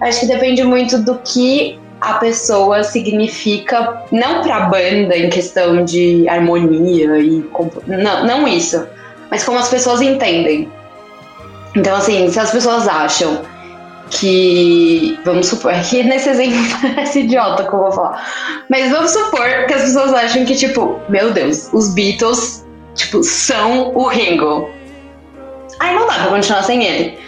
[0.00, 6.28] acho que depende muito do que a pessoa significa, não pra banda em questão de
[6.28, 7.44] harmonia e.
[7.86, 8.86] Não, não isso.
[9.30, 10.70] Mas como as pessoas entendem.
[11.76, 13.42] Então, assim, se as pessoas acham
[14.10, 15.18] que.
[15.24, 18.24] Vamos supor, que nesse exemplo parece idiota que eu vou falar.
[18.70, 22.64] Mas vamos supor que as pessoas acham que, tipo, meu Deus, os Beatles,
[22.98, 24.68] tipo, são o Ringo.
[25.80, 27.18] Aí não dá pra continuar sem ele.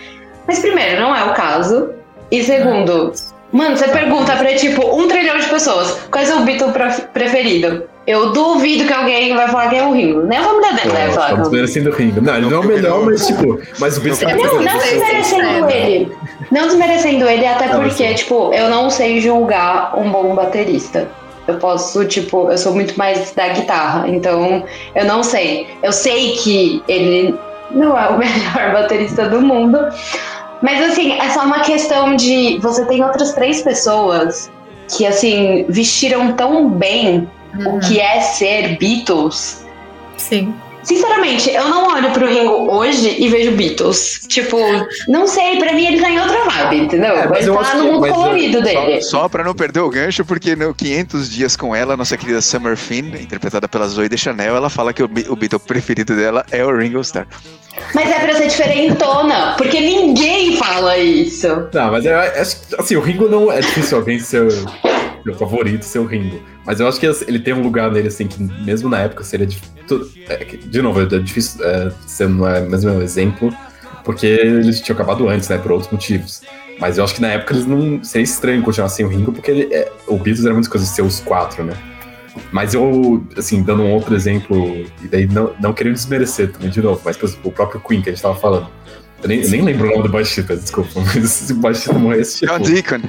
[0.46, 1.90] Mas primeiro, não é o caso.
[2.30, 3.12] E segundo,
[3.52, 7.84] mano, você pergunta pra tipo um trilhão de pessoas qual é o Beatle pre- preferido.
[8.06, 10.22] Eu duvido que alguém vai falar que é o Ringo.
[10.22, 11.42] Nem a família dele vai falar que é Estamos o Ringo.
[11.50, 12.20] desmerecendo o Ringo.
[12.20, 13.60] Não, ele não é o melhor, mas tipo.
[13.78, 15.80] Mas o Beatles tá Não, não Não desmerecendo é.
[15.90, 16.12] ele.
[16.50, 21.08] Não desmerecendo ele, até Não, porque, tipo, eu não sei julgar um bom baterista.
[21.50, 25.66] Eu posso, tipo, eu sou muito mais da guitarra, então eu não sei.
[25.82, 27.34] Eu sei que ele
[27.70, 29.78] não é o melhor baterista do mundo,
[30.62, 34.50] mas assim, é só uma questão de você tem outras três pessoas
[34.88, 37.76] que, assim, vestiram tão bem Uhum.
[37.76, 39.66] o que é ser Beatles
[40.16, 40.54] Sim.
[40.82, 44.20] Sinceramente, eu não olho pro Ringo hoje e vejo Beatles.
[44.28, 44.56] Tipo,
[45.08, 47.14] não sei, pra mim ele tá em outra vibe, entendeu?
[47.16, 49.02] É, mas ele eu tá no mundo eu- colorido dele.
[49.02, 52.76] Só pra não perder o gancho, porque no 500 Dias com ela, nossa querida Summer
[52.76, 56.76] Finn, interpretada pela Zoe Deschanel, ela fala que o, o Beatle preferido dela é o
[56.76, 57.26] Ringo Starr.
[57.94, 61.46] Mas é pra ser diferentona, porque ninguém fala isso.
[61.72, 64.48] Não, mas eu acho que, assim, o Ringo não é difícil alguém ser
[65.24, 66.40] meu favorito, ser o Ringo.
[66.64, 69.46] Mas eu acho que ele tem um lugar nele, assim, que mesmo na época seria
[69.46, 69.70] difícil.
[70.66, 73.52] De novo, é difícil é, ser não é mesmo um exemplo,
[74.04, 76.42] porque eles tinham acabado antes, né, por outros motivos.
[76.78, 78.02] Mas eu acho que na época eles não.
[78.02, 81.02] Seria estranho continuar sem o Ringo, porque ele, é, o Beatles era muitas coisas ser
[81.02, 81.74] os quatro, né?
[82.52, 86.80] Mas eu, assim, dando um outro exemplo, e daí não, não querendo desmerecer também de
[86.80, 88.68] novo, mas por exemplo, o próprio Queen que a gente tava falando.
[89.22, 92.52] Eu nem, nem lembro o nome do baixista, desculpa, mas se o baixista morresse, tipo...
[92.52, 93.00] John Deacon.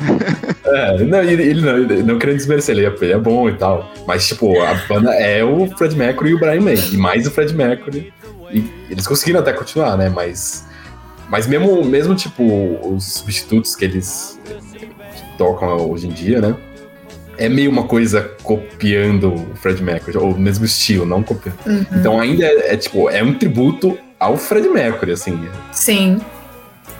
[0.66, 3.54] É, não, ele, ele não, ele não querendo desmerecer, ele é, ele é bom e
[3.54, 3.92] tal.
[4.06, 6.76] Mas, tipo, a banda é o Fred Mercury e o Brian May.
[6.92, 8.14] E mais o Fred Mercury.
[8.54, 10.10] E eles conseguiram até continuar, né?
[10.10, 10.66] Mas.
[11.30, 12.44] Mas mesmo, mesmo tipo,
[12.84, 14.38] os substitutos que eles
[15.38, 16.56] tocam hoje em dia, né?
[17.38, 21.58] É meio uma coisa copiando o Fred Mercury, ou o mesmo estilo, não copiando.
[21.66, 21.86] Uhum.
[21.94, 25.50] Então ainda é, é, tipo, é um tributo ao Fred Mercury, assim.
[25.72, 26.22] Sim.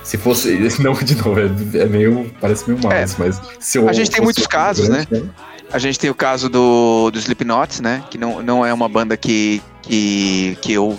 [0.04, 0.58] Se fosse.
[0.82, 1.46] Não, de novo, é,
[1.80, 2.30] é meio.
[2.42, 3.40] Parece meio mais, mas.
[3.60, 5.32] Se eu A gente tem muitos casos, grande,
[5.72, 8.04] A gente tem o caso do, do Slipknot, né?
[8.10, 10.98] Que não, não é uma banda que, que, que eu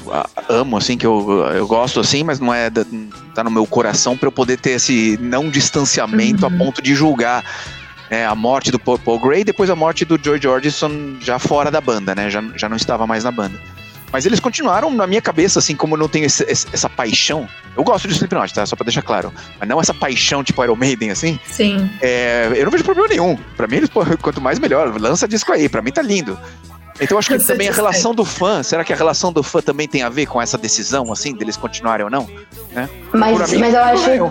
[0.48, 2.86] amo, assim, que eu, eu gosto, assim, mas não é da,
[3.34, 6.54] tá no meu coração pra eu poder ter esse não distanciamento Uhum.
[6.54, 7.44] a ponto de julgar
[8.10, 11.70] né, a morte do Paul, Gray e depois a morte do George Jordison já fora
[11.70, 12.30] da banda, né?
[12.30, 13.58] Já, já não estava mais na banda.
[14.12, 17.48] Mas eles continuaram na minha cabeça, assim, como eu não tenho esse- esse- essa paixão.
[17.76, 18.66] Eu gosto de Slipknot, tá?
[18.66, 19.32] Só pra deixar claro.
[19.58, 21.40] Mas não essa paixão tipo Iron Maiden, assim.
[21.48, 21.88] Sim.
[22.02, 23.36] É, eu não vejo problema nenhum.
[23.56, 24.94] Pra mim, eles, pô, quanto mais melhor.
[25.00, 26.38] Lança disco aí, pra mim tá lindo.
[27.00, 29.62] Então acho que Lança também a relação do fã, será que a relação do fã
[29.62, 32.28] também tem a ver com essa decisão, assim, deles continuarem ou não?
[33.12, 34.10] Mas, Por mim, mas eu acho.
[34.10, 34.30] eu.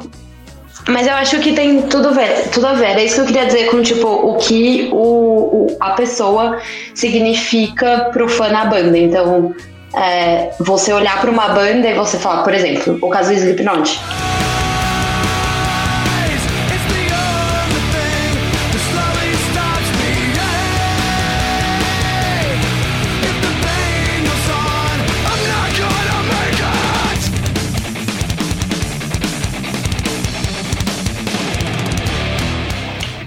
[0.87, 2.97] Mas eu acho que tem tudo a ver, tudo a ver.
[2.97, 6.59] É isso que eu queria dizer com, tipo, o que o, o- a pessoa
[6.95, 8.97] significa pro fã na banda.
[8.97, 9.53] Então,
[9.93, 13.99] é, você olhar pra uma banda e você falar, por exemplo, o caso do Slipknot.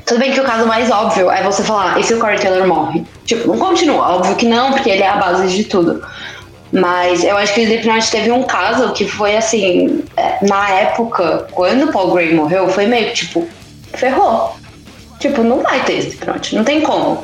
[0.07, 2.69] Tudo bem que o caso mais óbvio é você falar, e se o Corey Taylor
[2.69, 3.05] morre?
[3.25, 6.05] Tipo, não continua, óbvio que não, porque ele é a base de tudo.
[6.75, 11.47] Mas eu acho que o Slipknot teve um caso que foi assim, é, na época,
[11.53, 13.49] quando o Paul Gray morreu, foi meio que tipo,
[13.93, 14.57] ferrou.
[15.20, 17.22] Tipo, não vai ter Slipknot, não tem como.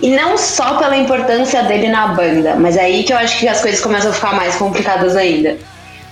[0.00, 3.48] E não só pela importância dele na banda, mas é aí que eu acho que
[3.48, 5.58] as coisas começam a ficar mais complicadas ainda.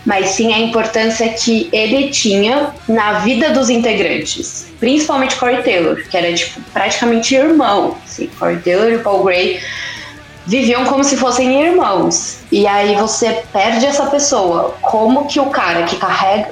[0.05, 4.67] Mas sim a importância que ele tinha na vida dos integrantes.
[4.81, 7.97] Principalmente Corey Taylor, que era tipo, praticamente irmão.
[8.05, 9.61] Assim, Corey Taylor e Paul Gray
[10.47, 12.39] viviam como se fossem irmãos.
[12.51, 14.75] E aí você perde essa pessoa.
[14.83, 16.51] Como que o cara que carrega.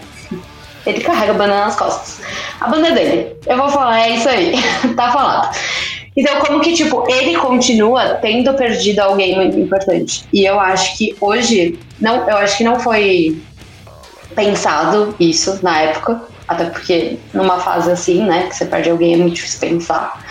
[0.86, 2.20] Ele carrega a banda nas costas.
[2.61, 3.36] A banda é dele.
[3.47, 4.55] Eu vou falar, é isso aí.
[4.97, 5.55] tá falado.
[6.16, 10.24] Então, como que, tipo, ele continua tendo perdido alguém muito importante.
[10.32, 13.41] E eu acho que hoje, não, eu acho que não foi
[14.34, 16.22] pensado isso na época.
[16.49, 20.24] Até porque numa fase assim, né, que você perde alguém é muito difícil pensar.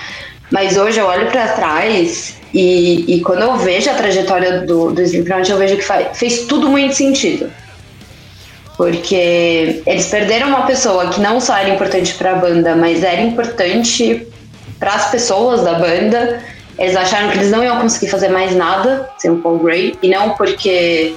[0.51, 5.01] Mas hoje eu olho pra trás e, e quando eu vejo a trajetória do, do
[5.01, 7.51] Slipknot, eu vejo que fa- fez tudo muito sentido.
[8.77, 14.25] Porque eles perderam uma pessoa que não só era importante pra banda, mas era importante
[14.79, 16.41] para as pessoas da banda.
[16.77, 19.95] Eles acharam que eles não iam conseguir fazer mais nada sem o Paul Gray.
[20.01, 21.13] E não porque,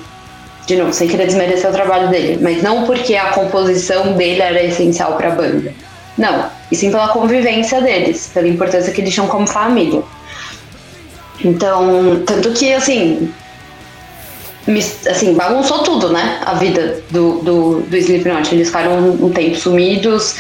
[0.66, 4.60] de novo, sem querer desmerecer o trabalho dele, mas não porque a composição dele era
[4.60, 5.72] essencial para a banda.
[6.18, 10.02] Não, e sim pela convivência deles, pela importância que eles tinham como família.
[11.44, 13.32] Então, tanto que, assim,
[14.66, 16.40] mis- assim, bagunçou tudo, né?
[16.44, 18.54] A vida do, do, do Slipknot.
[18.54, 20.36] Eles ficaram um, um tempo sumidos.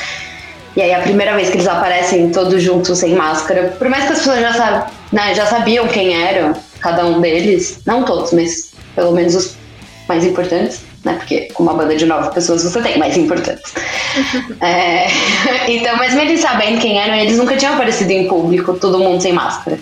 [0.76, 4.12] E aí a primeira vez que eles aparecem todos juntos sem máscara, por mais que
[4.12, 8.72] as pessoas já, sab- né, já sabiam quem eram cada um deles, não todos, mas
[8.94, 9.54] pelo menos os
[10.08, 11.14] mais importantes, né?
[11.14, 13.72] Porque com uma banda de nove pessoas você tem mais importantes.
[14.60, 15.06] É,
[15.72, 19.22] então, mas mesmo eles sabendo quem eram, eles nunca tinham aparecido em público, todo mundo
[19.22, 19.78] sem máscara.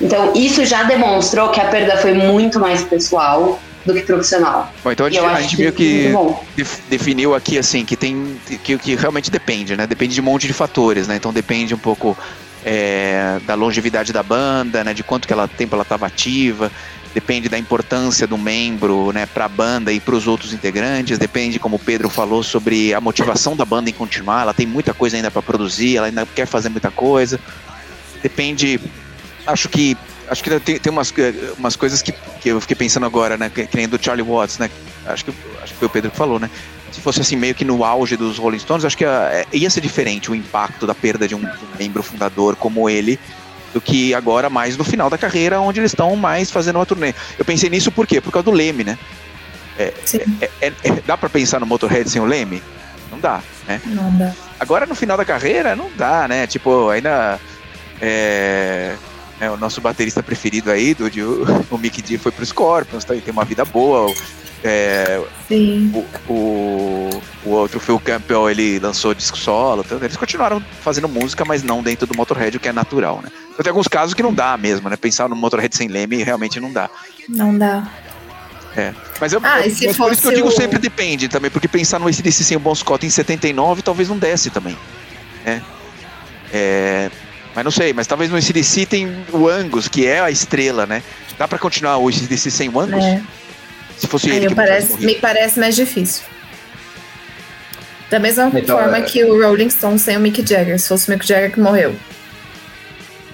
[0.00, 4.72] Então, isso já demonstrou que a perda foi muito mais pessoal do que profissional.
[4.82, 6.12] Bom, então a gente, a gente que meio que
[6.56, 9.86] def- definiu aqui assim que tem que, que realmente depende, né?
[9.86, 11.14] Depende de um monte de fatores, né?
[11.16, 12.18] Então depende um pouco
[12.64, 14.92] é, da longevidade da banda, né?
[14.92, 16.70] De quanto que ela tempo ela estava ativa.
[17.14, 21.16] Depende da importância do membro, né, para a banda e para os outros integrantes.
[21.18, 24.42] Depende, como o Pedro falou, sobre a motivação da banda em continuar.
[24.42, 27.40] Ela tem muita coisa ainda para produzir, ela ainda quer fazer muita coisa.
[28.22, 28.78] Depende,
[29.46, 29.96] acho que
[30.28, 33.50] acho que tem, tem umas, eh, umas coisas que, que eu fiquei pensando agora, né?
[33.52, 34.70] Que, que nem do Charlie Watts, né?
[35.06, 35.32] Acho que,
[35.62, 36.50] acho que foi o Pedro que falou, né?
[36.90, 39.80] Se fosse assim, meio que no auge dos Rolling Stones, acho que ia, ia ser
[39.80, 43.18] diferente o impacto da perda de um, membro fundador como ele
[43.72, 47.14] do que agora mais no final da carreira, onde eles estão mais fazendo uma turnê.
[47.38, 48.20] Eu pensei nisso por quê?
[48.20, 48.98] Por causa do Leme, né?
[50.04, 52.62] Sim, É- é- é- dá pra pensar no Motorhead sem o Leme?
[53.10, 53.80] Não dá, né?
[53.84, 54.32] não dá.
[54.58, 56.46] Agora no final da carreira não dá, né?
[56.46, 57.38] Tipo, ainda
[58.00, 58.96] é,
[59.40, 61.04] é, o nosso baterista preferido aí, do,
[61.70, 63.14] o Mick D foi pro Scorpions, tá?
[63.14, 64.12] tem uma vida boa.
[64.64, 65.92] é, Sim.
[66.28, 71.44] o, o, o outro Phil Campbell ele lançou disco solo, então eles continuaram fazendo música,
[71.44, 73.30] mas não dentro do Motorhead, o que é natural, né?
[73.52, 74.96] Então, tem alguns casos que não dá mesmo, né?
[74.96, 76.90] Pensar no Motorhead sem Leme realmente não dá.
[77.28, 77.86] Não dá.
[79.18, 81.66] Mas, eu, Ah, eu- mas por isso que eu digo o- sempre depende também, porque
[81.66, 84.76] pensar no ACDC sem o Bon Scott em 79 talvez não desse também.
[85.44, 85.62] Né?
[86.52, 87.10] É,
[87.56, 91.02] mas não sei, mas talvez no ACDC tem o Angus, que é a estrela, né?
[91.36, 93.02] Dá pra continuar o ACDC sem o Angus?
[93.04, 93.20] É.
[93.98, 96.22] Se fosse Aí ele eu que parece, me parece mais difícil.
[98.10, 101.08] Da mesma Então, forma é- que o Rolling Stones sem o Mick Jagger, se fosse
[101.08, 101.94] o Mick Jagger que morreu.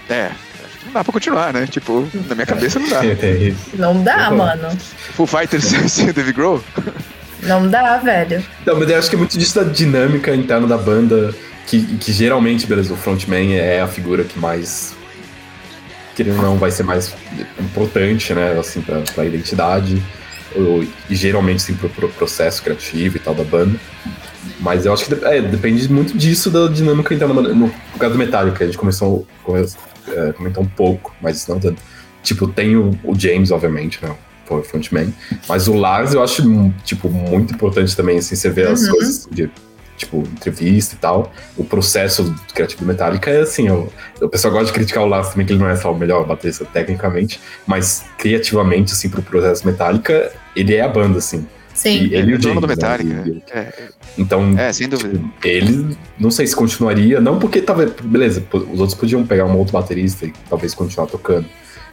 [0.09, 0.27] É,
[0.65, 1.67] acho que não dá pra continuar, né?
[1.67, 3.01] Tipo, na minha cabeça não dá.
[3.05, 3.55] É, é.
[3.75, 4.37] Não dá, Uhum.
[4.39, 4.69] mano.
[5.15, 6.63] Full Fighters sem o Dave Grohl?
[7.43, 8.43] Não dá, velho.
[8.65, 11.35] Não, mas eu acho que é muito disso da dinâmica interna da banda,
[11.67, 14.95] que, que geralmente, beleza, o frontman é a figura que mais,
[16.15, 17.15] querendo ou não, vai ser mais
[17.61, 20.03] importante, né, assim, pra, pra identidade,
[20.55, 23.79] ou- e geralmente, sim, pro, pro processo criativo e tal da banda.
[24.61, 27.35] Mas eu acho que é, depende muito disso, da dinâmica interna.
[27.35, 29.65] No, no caso do Metallica, a gente começou, come,
[30.09, 31.81] é, comentou um pouco, mas não tanto.
[32.23, 34.15] Tipo, tem o, o James, obviamente, né,
[34.47, 35.13] foi o frontman,
[35.49, 36.43] mas o Lars eu acho,
[36.85, 38.91] tipo, muito importante também, assim, você vê as Uhum.
[38.93, 39.51] coisas de,
[39.97, 41.33] tipo, entrevista e tal.
[41.57, 43.89] O processo criativo do Metallica é assim, o,
[44.21, 46.27] o pessoal gosta de criticar o Lars também, que ele não é só o melhor
[46.27, 51.47] baterista tecnicamente, mas criativamente, assim, pro processo Metallica, ele é a banda, assim.
[51.75, 52.05] Sim.
[52.05, 53.29] E ele e o dono do James, né, Metallica.
[53.29, 53.73] e- É,
[54.19, 55.19] Então, é, sem dúvida.
[55.43, 59.73] ele, não sei se continuaria, não porque tava, beleza, os outros podiam pegar um outro
[59.73, 61.47] baterista e talvez continuar tocando.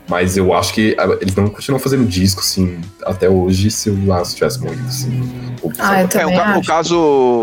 [0.10, 4.07] Mas eu acho que ah, eles não continuam fazendo disco, assim, até hoje, se o
[4.07, 5.22] Lars tivesse morrido, assim.
[5.78, 6.97] Ah, eu É, o, o caso,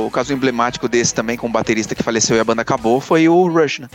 [0.07, 3.29] o caso emblemático desse também, com o baterista que faleceu e a banda acabou, foi
[3.29, 3.89] o Rush, né?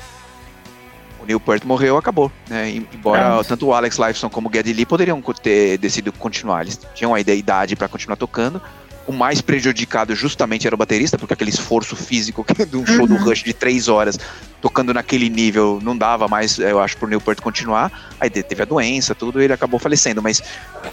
[1.21, 2.31] O Neil Peart morreu, acabou.
[2.49, 2.83] Né?
[2.93, 3.47] Embora Pronto.
[3.47, 6.61] tanto o Alex Lifeson como o Geddy Lee poderiam ter decidido continuar.
[6.61, 8.59] Eles tinham a ide- idade para continuar tocando.
[9.07, 13.07] O mais prejudicado justamente era o baterista, porque aquele esforço físico que- de um show
[13.07, 13.23] do Uhum.
[13.23, 14.17] Rush de três horas,
[14.61, 17.91] tocando naquele nível, não dava mais, eu acho, pro Neil Peart continuar.
[18.19, 20.21] Aí teve a doença, tudo, e ele acabou falecendo.
[20.21, 20.41] Mas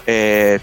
[0.06, 0.58] é,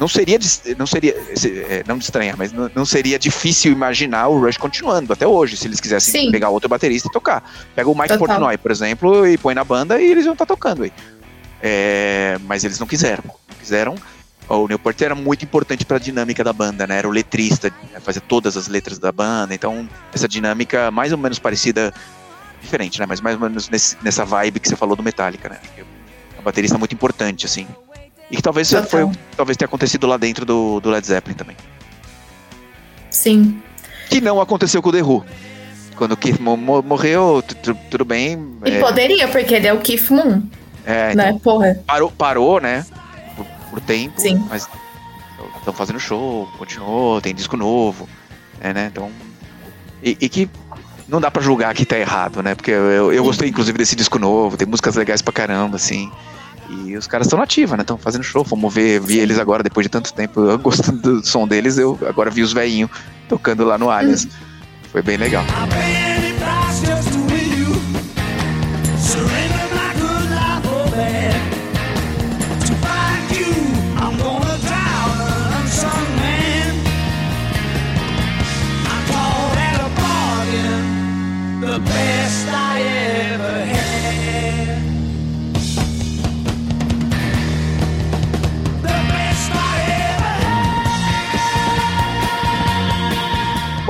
[0.00, 0.38] não seria,
[0.78, 4.56] não seria, se- é, não de estranhar, mas não, não seria difícil imaginar o Rush
[4.56, 6.30] continuando até hoje, se eles quisessem Sim.
[6.32, 7.44] pegar outro baterista e tocar.
[7.76, 8.26] Pega o Mike Total.
[8.26, 10.92] Portnoy, por exemplo, e põe na banda e eles vão estar tocando aí.
[11.62, 13.22] É, mas eles não quiseram.
[13.26, 13.94] Não quiseram.
[14.52, 16.98] O Newport era muito importante para a dinâmica da banda, né?
[16.98, 18.00] Era o letrista, né?
[18.00, 19.54] fazia todas as letras da banda.
[19.54, 21.94] Então, essa dinâmica mais ou menos parecida,
[22.60, 23.06] diferente, né?
[23.08, 25.58] Mas mais ou menos nesse- nessa vibe que você falou do Metallica, né?
[25.76, 27.66] Que É um baterista muito importante, assim.
[28.30, 28.86] E que talvez Total.
[28.88, 31.56] foi, talvez tenha acontecido lá dentro do, do Led Zeppelin também.
[33.10, 33.60] Sim.
[34.08, 35.24] Que não aconteceu com o The Who.
[35.96, 38.54] Quando o Keith Moon mo- morreu, tu- tu- tudo bem.
[38.64, 40.42] E é, poderia, porque ele é o Keith Moon,
[40.86, 41.38] é, então, né?
[41.42, 41.78] Porra.
[41.86, 42.86] parou, parou, né?
[43.70, 44.44] Por, tempo, Sim.
[44.48, 44.68] mas
[45.58, 48.08] estão fazendo show, continuou, tem disco novo,
[48.60, 48.90] é, né?
[48.92, 49.10] Então.
[50.02, 50.50] E, e que
[51.08, 52.54] não dá pra julgar que tá errado, né?
[52.54, 56.10] Porque eu, eu, gostei, inclusive, desse disco novo, tem músicas legais pra caramba, assim.
[56.68, 57.82] E os caras estão nativa, né?
[57.82, 58.44] Estão fazendo show.
[58.44, 60.40] Fomos ver, vi eles agora depois de tanto tempo.
[60.40, 62.90] Eu gostando do som deles, eu agora vi os velhinhos
[63.28, 64.28] tocando lá no Allianz.
[64.92, 65.44] Foi bem legal.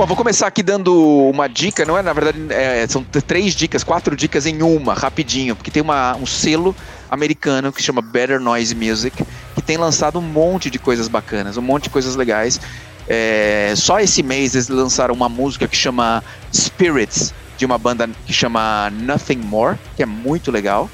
[0.01, 0.99] Bom, vou começar aqui dando
[1.29, 2.01] uma dica, não é?
[2.01, 6.25] Na verdade, é, são três dicas, quatro dicas em uma, rapidinho, porque tem uma, um
[6.25, 6.75] selo
[7.07, 9.23] americano que chama Better Noise Music,
[9.53, 12.59] que tem lançado um monte de coisas bacanas, um monte de coisas legais.
[13.07, 18.33] É, só esse mês eles lançaram uma música que chama Spirits, de uma banda que
[18.33, 20.89] chama Nothing More, que é muito legal.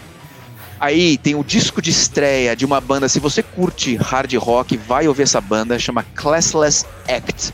[0.81, 5.07] Aí tem o disco de estreia de uma banda, se você curte hard rock, vai
[5.07, 7.53] ouvir essa banda, chama Classless Act.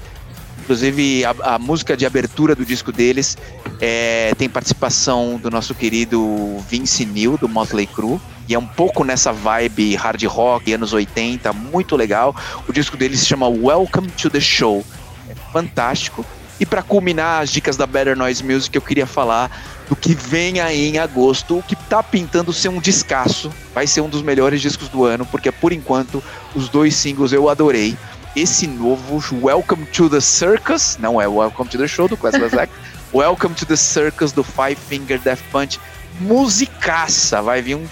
[0.63, 3.37] Inclusive, a, a música de abertura do disco deles
[3.81, 8.17] é, tem participação do nosso querido Vince Neil, do Motley Crue.
[8.47, 12.33] E é um pouco nessa vibe hard rock, anos 80, muito legal.
[12.65, 14.85] O disco deles se chama Welcome to the Show.
[15.29, 16.25] É fantástico.
[16.61, 19.51] E para culminar as dicas da Better Noise Music, eu queria falar
[19.89, 23.51] do que vem aí em agosto, o que tá pintando ser um descasso.
[23.73, 26.23] Vai ser um dos melhores discos do ano, porque por enquanto
[26.55, 27.97] os dois singles eu adorei.
[28.35, 32.73] Esse novo Welcome to the Circus, não é Welcome to the Show do Classless Act,
[33.13, 35.79] Welcome to the Circus do Five Finger Death Punch,
[36.19, 37.85] musicaça, vai vir um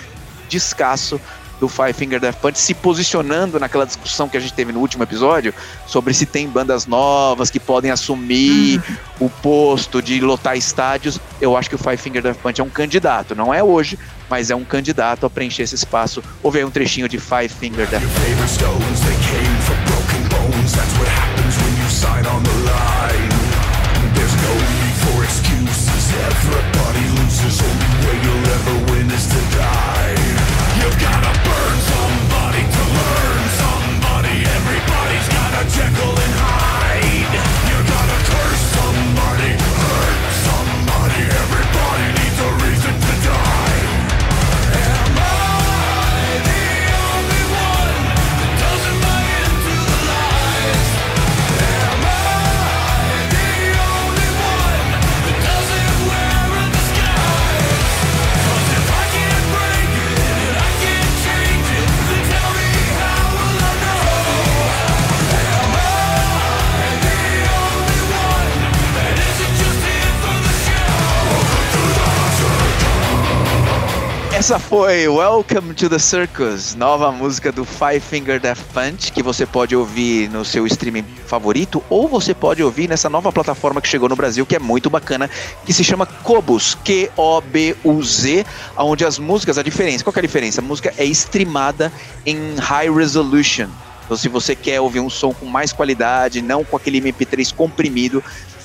[0.49, 1.21] descasso
[1.59, 5.03] do Five Finger Death Punch se posicionando naquela discussão que a gente teve no último
[5.03, 5.53] episódio
[5.85, 8.81] sobre se tem bandas novas que podem assumir
[9.19, 11.19] o posto de lotar estádios.
[11.39, 14.49] Eu acho que o Five Finger Death Punch é um candidato, não é hoje, mas
[14.49, 16.23] é um candidato a preencher esse espaço.
[16.41, 20.00] Ouve aí um trechinho de Five Finger Death Punch.
[20.61, 20.73] Bones.
[20.73, 23.33] That's what happens when you sign on the line.
[24.13, 26.13] There's no need for excuses.
[26.13, 26.60] Everybody
[74.41, 79.45] Essa foi Welcome to the Circus, nova música do Five Finger Death Punch, que você
[79.45, 84.09] pode ouvir no seu streaming favorito ou você pode ouvir nessa nova plataforma que chegou
[84.09, 85.29] no Brasil, que é muito bacana,
[85.63, 88.43] que se chama Cobus, Q-O-B-U-Z,
[88.79, 90.59] onde as músicas, a diferença, qual é a diferença?
[90.59, 91.93] A música é streamada
[92.25, 93.69] em high resolution.
[94.05, 98.23] Então, se você quer ouvir um som com mais qualidade, não com aquele MP3 comprimido,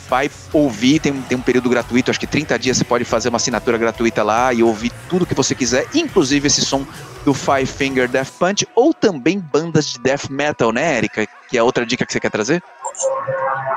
[0.09, 3.36] vai ouvir, tem, tem um período gratuito, acho que 30 dias você pode fazer uma
[3.36, 6.86] assinatura gratuita lá e ouvir tudo que você quiser, inclusive esse som
[7.24, 11.26] do Five Finger Death Punch, ou também bandas de death metal, né, Erika?
[11.48, 12.62] Que é outra dica que você quer trazer?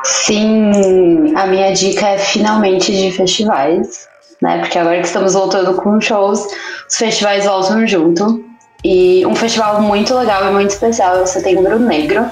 [0.04, 4.08] Sim, a minha dica é finalmente de festivais,
[4.42, 4.60] né?
[4.60, 6.46] Porque agora que estamos voltando com shows,
[6.88, 8.46] os festivais voltam junto.
[8.84, 12.30] E um festival muito legal e muito especial é o Setembro Negro,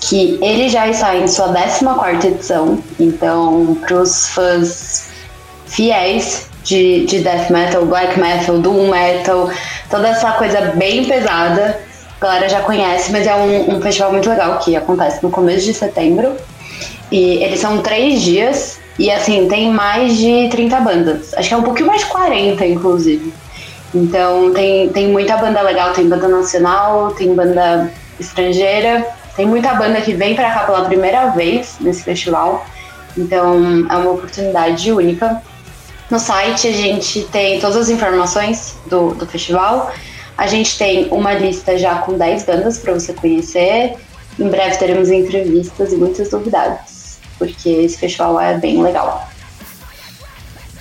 [0.00, 2.82] que ele já está em sua 14 edição.
[2.98, 5.10] Então, para os fãs
[5.66, 9.50] fiéis de, de death metal, black metal, doom metal,
[9.88, 11.78] toda essa coisa bem pesada,
[12.20, 15.66] a galera já conhece, mas é um, um festival muito legal que acontece no começo
[15.66, 16.34] de setembro.
[17.10, 21.34] E eles são três dias e assim, tem mais de 30 bandas.
[21.34, 23.32] Acho que é um pouquinho mais de 40, inclusive.
[23.94, 29.06] Então tem, tem muita banda legal, tem banda nacional, tem banda estrangeira,
[29.40, 32.66] tem muita banda que vem pra cá pela primeira vez nesse festival.
[33.16, 35.40] Então é uma oportunidade única.
[36.10, 39.94] No site a gente tem todas as informações do, do festival.
[40.36, 43.94] A gente tem uma lista já com 10 bandas para você conhecer.
[44.38, 49.26] Em breve teremos entrevistas e muitas novidades, porque esse festival é bem legal.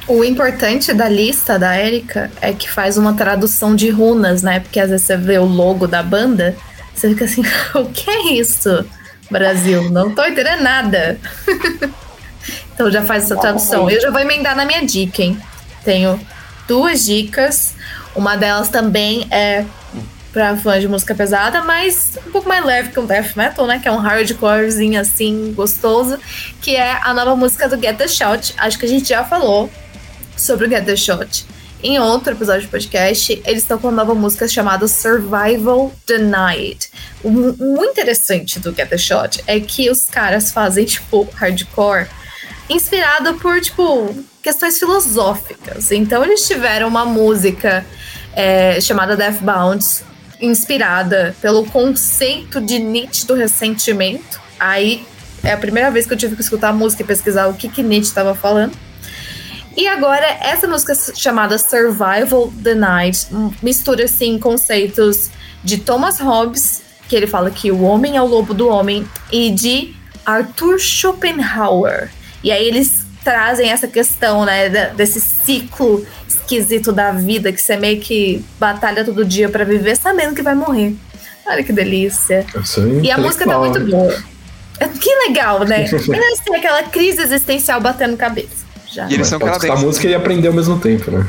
[0.06, 4.60] O importante da lista da Erika é que faz uma tradução de runas, né?
[4.60, 6.58] Porque às vezes você vê o logo da banda,
[7.00, 7.44] você fica assim,
[7.76, 8.86] o que é isso?
[9.32, 11.20] Brasil, não tô entendendo nada.
[12.74, 13.90] então já faz essa tradução.
[13.90, 15.40] Eu já vou emendar na minha dica, hein?
[15.84, 16.20] Tenho
[16.68, 17.76] duas dicas.
[18.16, 19.66] Uma delas também é
[20.34, 23.80] pra fãs de música pesada, mas um pouco mais leve que um death metal, né?
[23.80, 26.20] Que é um hardcorezinho assim, gostoso.
[26.62, 28.56] Que é a nova música do Get The Shot.
[28.58, 29.70] Acho que a gente já falou
[30.36, 31.46] sobre o Get The Shot.
[31.82, 36.90] Em outro episódio de podcast, eles estão com uma nova música chamada Survival Denied.
[37.24, 42.08] O mu- muito interessante do Get The Shot é que os caras fazem, tipo, hardcore
[42.70, 44.14] inspirado por, tipo,
[44.44, 45.92] questões filosóficas.
[45.92, 47.86] Então, eles tiveram uma música
[48.36, 49.86] é, chamada Deathbound,
[50.42, 54.40] inspirada pelo conceito de Nietzsche do ressentimento.
[54.60, 55.06] Aí
[55.42, 57.70] É a primeira vez que eu tive que escutar a música e pesquisar o que,
[57.70, 58.74] que Nietzsche estava falando.
[59.76, 63.28] E agora, essa música chamada Survival the Night
[63.62, 65.30] mistura, assim, conceitos
[65.64, 69.52] de Thomas Hobbes, que ele fala que o homem é o lobo do homem, e
[69.52, 69.96] de
[70.26, 72.10] Arthur Schopenhauer.
[72.44, 78.00] E aí eles trazem essa questão, né, desse ciclo esquisito da vida, que você meio
[78.00, 80.96] que batalha todo dia para viver sabendo que vai morrer.
[81.46, 82.46] Olha que delícia.
[83.02, 84.16] E a música tá muito boa.
[85.02, 85.90] Que legal, né?
[85.90, 88.69] Parece ter aquela crise existencial batendo cabeça.
[88.92, 89.08] Já.
[89.10, 89.70] E eles são canadenses.
[89.70, 91.28] a música e aprender ao mesmo tempo, né?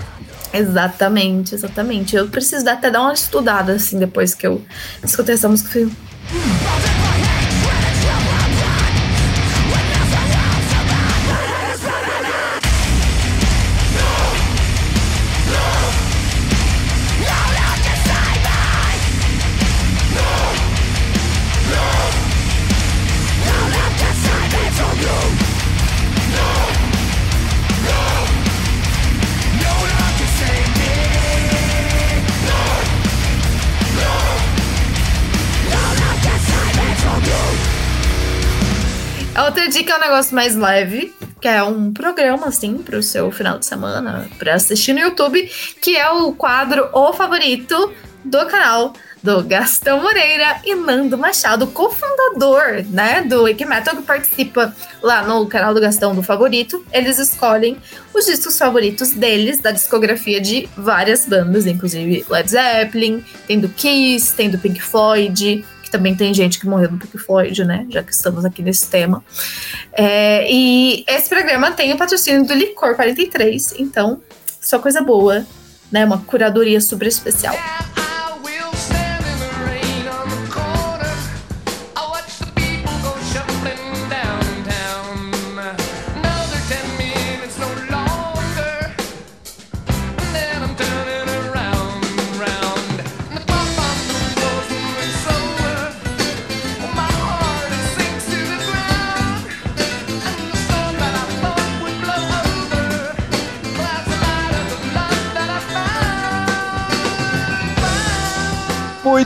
[0.52, 2.16] Exatamente, exatamente.
[2.16, 4.60] Eu preciso até dar uma estudada, assim, depois que eu
[5.04, 5.78] escutei essa música.
[5.78, 5.96] Eu falei,
[6.34, 6.69] hum.
[39.80, 43.64] Dica é um negócio mais leve, que é um programa, assim, pro seu final de
[43.64, 45.50] semana, pra assistir no YouTube,
[45.80, 47.90] que é o quadro O Favorito
[48.22, 54.76] do canal do Gastão Moreira e Nando Machado, cofundador, né, do Wiki Metal, que participa
[55.02, 56.84] lá no canal do Gastão do Favorito.
[56.92, 57.78] Eles escolhem
[58.12, 64.34] os discos favoritos deles, da discografia de várias bandas, inclusive Led Zeppelin, tem do Kiss,
[64.34, 67.84] tem do Pink Floyd, que também tem gente que morreu no Pink Floyd, né?
[67.90, 69.22] Já que estamos aqui nesse tema.
[69.92, 74.20] É, e esse programa tem o patrocínio do Licor 43, então,
[74.60, 75.44] só coisa boa,
[75.90, 76.04] né?
[76.04, 77.54] Uma curadoria super especial.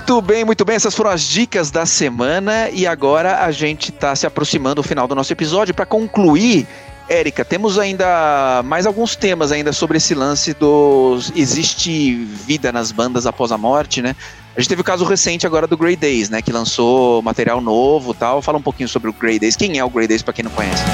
[0.07, 0.77] Muito bem, muito bem.
[0.77, 5.09] Essas foram as dicas da semana e agora a gente está se aproximando do final
[5.09, 6.67] do nosso episódio para concluir.
[7.09, 13.25] Érica, temos ainda mais alguns temas ainda sobre esse lance dos existe vida nas bandas
[13.25, 14.15] após a morte, né?
[14.55, 18.13] A gente teve o caso recente agora do Grey Days, né, que lançou material novo,
[18.13, 18.43] tal.
[18.43, 19.57] Fala um pouquinho sobre o Grey Days.
[19.57, 20.85] Quem é o Grey Days para quem não conhece?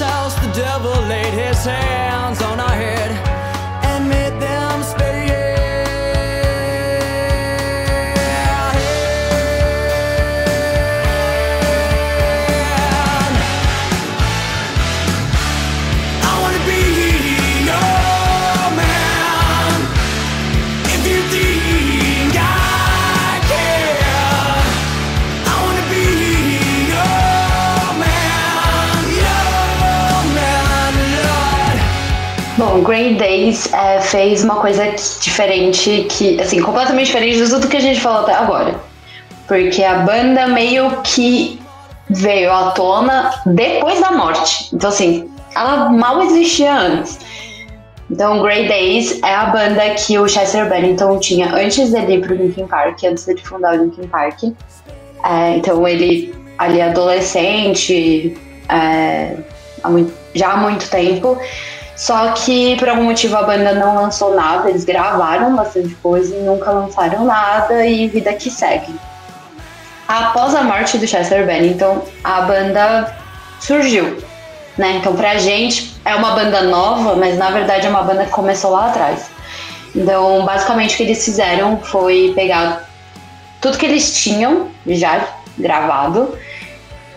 [0.00, 3.29] House, the devil laid his hands on our head
[33.16, 34.84] Days é, fez uma coisa
[35.20, 38.74] diferente, que, assim, completamente diferente de tudo que a gente falou até agora.
[39.46, 41.60] Porque a banda meio que
[42.08, 44.68] veio à tona depois da morte.
[44.74, 47.18] Então, assim, ela mal existia antes.
[48.10, 52.34] Então, Grey Days é a banda que o Chester Bennington tinha antes dele ir pro
[52.34, 54.42] Linkin Park, antes dele fundar o Linkin Park.
[55.24, 58.36] É, então, ele ali adolescente,
[58.68, 59.36] é,
[59.82, 61.38] há muito, já há muito tempo.
[62.00, 66.40] Só que por algum motivo a banda não lançou nada, eles gravaram bastante coisa e
[66.40, 68.98] nunca lançaram nada e vida que segue.
[70.08, 73.14] Após a morte do Chester Bennington, a banda
[73.60, 74.16] surgiu,
[74.78, 74.92] né?
[74.92, 78.70] Então pra gente é uma banda nova, mas na verdade é uma banda que começou
[78.70, 79.26] lá atrás.
[79.94, 82.88] Então, basicamente o que eles fizeram foi pegar
[83.60, 85.22] tudo que eles tinham já
[85.58, 86.34] gravado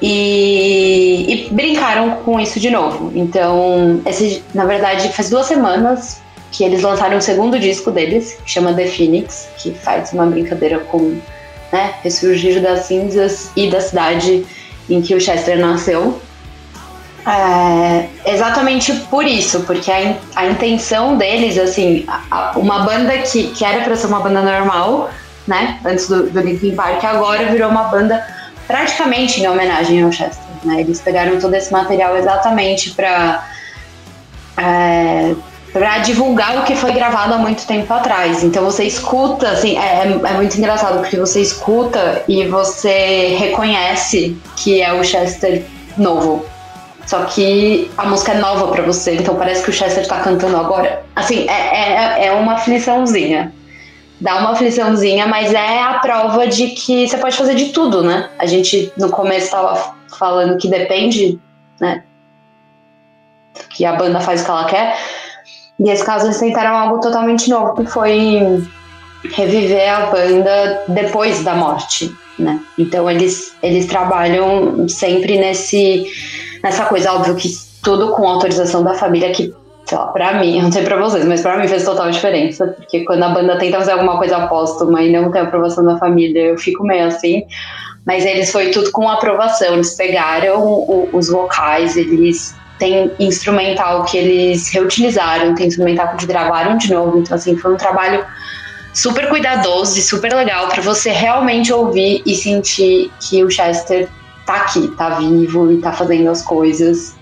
[0.06, 3.10] e, e, brincaram com isso de novo.
[3.16, 8.52] Então, esse, na verdade, faz duas semanas que eles lançaram o segundo disco deles, que
[8.52, 11.18] chama The Phoenix, que faz uma brincadeira com
[11.72, 14.46] né, ressurgir das cinzas e da cidade
[14.90, 16.20] em que o Chester nasceu.
[17.26, 23.18] É, exatamente por isso, porque a, in, a intenção deles, assim, a, a, uma banda
[23.20, 25.10] que, que era para ser uma banda normal,
[25.48, 30.44] né, antes do, do Linkin Park, agora virou uma banda praticamente em homenagem ao Chester.
[30.64, 30.82] Né?
[30.82, 33.44] Eles pegaram todo esse material exatamente para
[34.58, 35.34] é,
[35.72, 38.44] pra divulgar o que foi gravado há muito tempo atrás.
[38.44, 44.38] Então você escuta, assim, é, é- é muito engraçado porque você escuta e você reconhece
[44.56, 45.64] que é o Chester
[45.98, 46.46] novo.
[47.06, 50.56] Só que a música é nova pra você, então parece que o Chester tá cantando
[50.56, 51.04] agora.
[51.16, 53.52] Assim, é, é, é uma afliçãozinha.
[54.24, 58.30] Dá uma afliçãozinha, mas é a prova de que você pode fazer de tudo, né?
[58.40, 61.38] A gente no começo tava falando que depende,
[61.78, 62.04] né?
[63.70, 64.98] Que a banda faz o que ela quer.
[65.78, 68.66] E nesse caso eles tentaram algo totalmente novo, que foi
[69.26, 72.10] reviver a banda depois da morte,
[72.40, 72.62] né?
[72.80, 76.06] Então eles, eles trabalham sempre nesse
[76.64, 77.50] nessa coisa, óbvio que
[77.84, 79.54] tudo com autorização da família que,
[79.86, 82.68] sei lá, pra mim, eu não sei pra vocês, mas pra mim fez total diferença,
[82.68, 86.42] porque quando a banda tenta fazer alguma coisa póstuma e não tem aprovação da família,
[86.48, 87.44] eu fico meio assim.
[88.06, 94.18] Mas eles foi tudo com aprovação, eles pegaram o- os vocais, eles têm instrumental que
[94.18, 98.26] eles reutilizaram, tem instrumental que eles gravaram de novo, então assim, foi um trabalho
[98.94, 104.10] super cuidadoso e super legal pra você realmente ouvir e sentir que o Chester
[104.46, 107.16] tá aqui, tá vivo e tá fazendo as coisas.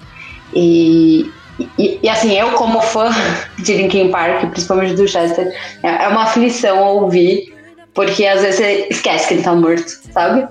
[0.54, 1.32] E,
[1.78, 3.10] e, e, assim, eu como fã
[3.60, 5.54] de Linkin Park, principalmente do Chester,
[5.84, 7.54] é é uma aflição ouvir,
[7.94, 10.48] porque às vezes você esquece que ele tá morto, sabe?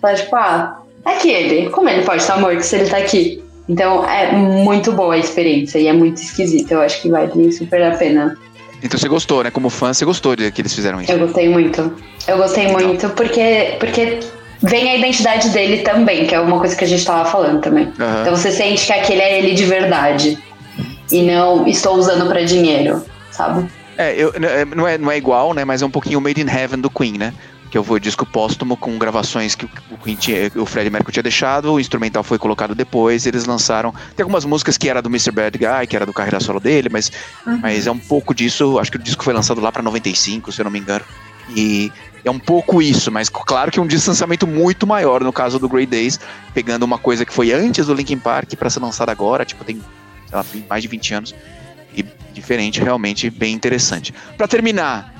[0.00, 3.42] Fala, tipo, ah, é que ele, como ele pode estar morto se ele tá aqui?
[3.68, 6.74] Então é muito boa a experiência e é muito esquisita.
[6.74, 8.36] Eu acho que vale super a pena.
[8.82, 9.50] Então você gostou, né?
[9.50, 11.10] Como fã, você gostou de que eles fizeram isso.
[11.10, 11.92] Eu gostei muito.
[12.28, 14.20] Eu gostei muito porque, porque
[14.62, 17.92] vem a identidade dele também, que é uma coisa que a gente tava falando também.
[17.98, 18.22] Aham.
[18.22, 20.38] Então você sente que aquele é ele de verdade.
[21.10, 23.68] E não estou usando pra dinheiro, sabe?
[23.96, 25.64] É, eu, é, não, é, não é igual, né?
[25.64, 27.32] Mas é um pouquinho Made in Heaven do Queen, né?
[27.70, 31.22] Que eu vou disco póstumo com gravações que o- Queen tinha, o Freddie Mercury tinha
[31.22, 33.92] deixado, o instrumental foi colocado depois, eles lançaram.
[34.16, 35.30] Tem algumas músicas que era do Mr.
[35.32, 37.10] Bad Guy, que era do carreira solo dele, mas,
[37.60, 38.78] mas é um pouco disso.
[38.78, 41.04] Acho que o disco foi lançado lá pra 95, se eu não me engano.
[41.56, 41.92] E
[42.26, 45.86] é um pouco isso, mas claro que um distanciamento muito maior no caso do Grey
[45.86, 46.18] Days,
[46.52, 49.80] pegando uma coisa que foi antes do Linkin Park pra ser lançada agora, tipo, tem
[50.32, 51.34] lá, mais de 20 anos.
[51.96, 54.12] E diferente, realmente bem interessante.
[54.36, 55.14] Pra terminar,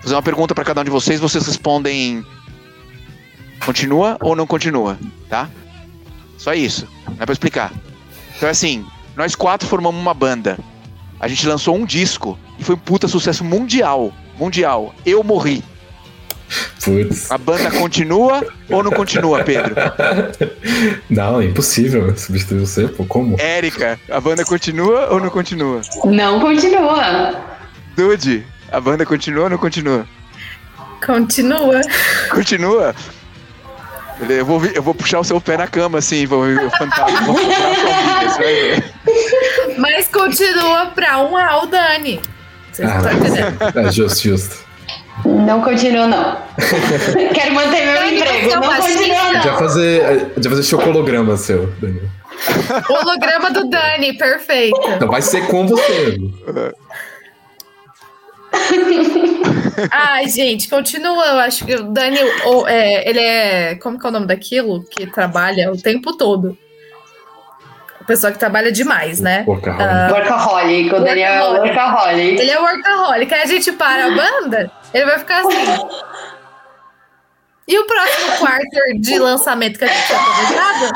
[0.00, 2.24] fazer uma pergunta pra cada um de vocês, vocês respondem
[3.64, 4.96] continua ou não continua,
[5.28, 5.50] tá?
[6.38, 7.72] Só isso, não é pra explicar.
[8.36, 8.86] Então é assim,
[9.16, 10.56] nós quatro formamos uma banda.
[11.18, 14.12] A gente lançou um disco e foi um puta sucesso mundial.
[14.38, 14.94] Mundial.
[15.04, 15.62] Eu morri.
[16.84, 17.30] Putz.
[17.30, 19.74] A banda continua ou não continua, Pedro?
[21.08, 23.04] Não, é impossível substituir você, pô.
[23.04, 23.36] Como?
[23.40, 25.80] Érica, a banda continua ou não continua?
[26.04, 27.34] Não continua.
[27.96, 30.06] Dude, a banda continua ou não continua?
[31.04, 31.80] Continua.
[32.30, 32.94] Continua?
[34.28, 37.34] Eu vou, eu vou puxar o seu pé na cama, assim, vou, o fantasma, vou
[37.34, 39.78] procurar a sua vida, você vai ver.
[39.78, 42.20] Mas continua pra um ao Dani.
[42.72, 43.78] Vocês Ah, estão entendendo?
[43.88, 44.61] É justo, justo.
[45.32, 46.36] Não continua, não.
[47.34, 48.50] Quero manter meu emprego.
[48.50, 49.32] é Não gente não.
[49.42, 50.00] vai fazer,
[50.36, 52.02] vai fazer chocolograma seu, Daniel.
[52.88, 54.80] Holograma do Dani, perfeito.
[54.96, 56.18] Então vai ser com você.
[59.90, 61.24] Ai, gente, continua.
[61.26, 63.74] Eu acho que o Dani, o- é, ele é.
[63.76, 64.82] Como que é o nome daquilo?
[64.84, 66.56] Que trabalha o tempo todo.
[68.00, 69.44] A pessoa que trabalha demais, né?
[69.46, 70.12] Workaholic.
[70.12, 70.94] Workaholic.
[70.94, 72.40] O Daniel é workaholic.
[72.40, 73.32] Ele é workaholic.
[73.32, 75.88] Aí a gente para a banda, ele vai ficar assim.
[77.68, 80.92] E o próximo quarter de lançamento que a gente tinha planejado?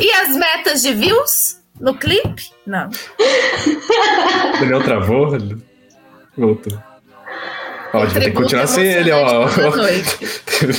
[0.00, 2.50] e as metas de views no clipe?
[2.66, 2.88] Não.
[4.60, 5.34] Daniel travou?
[5.36, 5.56] Ele
[6.36, 6.76] Voltou.
[7.94, 9.46] Ó, a gente vai ter que continuar sem ele, ó.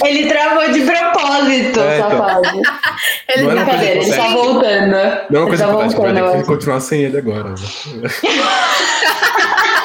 [0.07, 2.09] Ele travou de propósito, É, então.
[2.09, 2.41] safado.
[3.29, 4.91] Ele Não é tá Brincadeira, ele tá voltando.
[4.91, 7.17] Não é uma Ele coisa tá hipotética, vai voltando, eu ter que continuar sem ele
[7.19, 7.53] agora.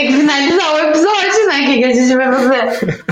[0.00, 1.60] ter que finalizar o episódio, né?
[1.60, 3.04] O que, que a gente vai fazer?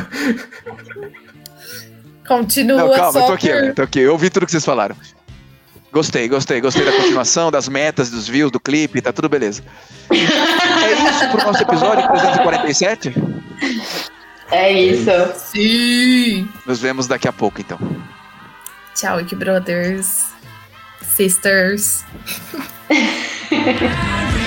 [2.27, 4.01] Continua Não, calma, só eu tô aqui, por- eu tô aqui.
[4.01, 4.95] Eu ouvi tudo que vocês falaram.
[5.91, 9.63] Gostei, gostei, gostei da continuação, das metas, dos views, do clipe, tá tudo beleza.
[10.11, 13.15] É isso pro nosso episódio 347?
[14.51, 15.11] É isso.
[15.37, 16.47] Sim.
[16.67, 17.79] Nos vemos daqui a pouco, então.
[18.95, 20.27] Tchau, Wiki Brothers.
[21.03, 22.05] Sisters.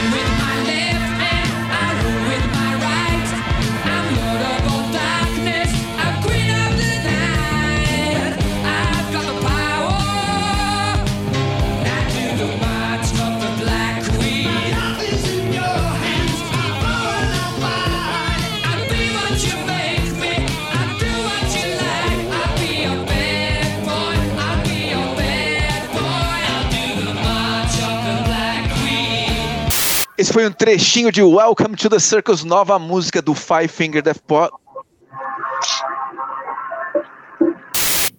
[30.22, 34.20] Esse foi um trechinho de Welcome to the Circus, nova música do Five Finger Death
[34.20, 34.54] Pot.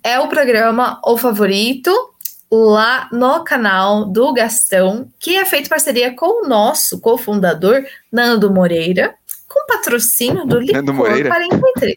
[0.03, 1.93] É o programa O Favorito,
[2.51, 9.15] lá no canal do Gastão, que é feito parceria com o nosso cofundador, Nando Moreira,
[9.47, 11.29] com patrocínio do Licor Nando Moreira?
[11.29, 11.97] 43.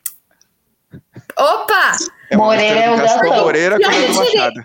[1.36, 1.91] Opa!
[2.30, 3.43] É Moreira é o Gastão Gastão.
[3.43, 4.14] Moreira com tirei.
[4.14, 4.64] Machado.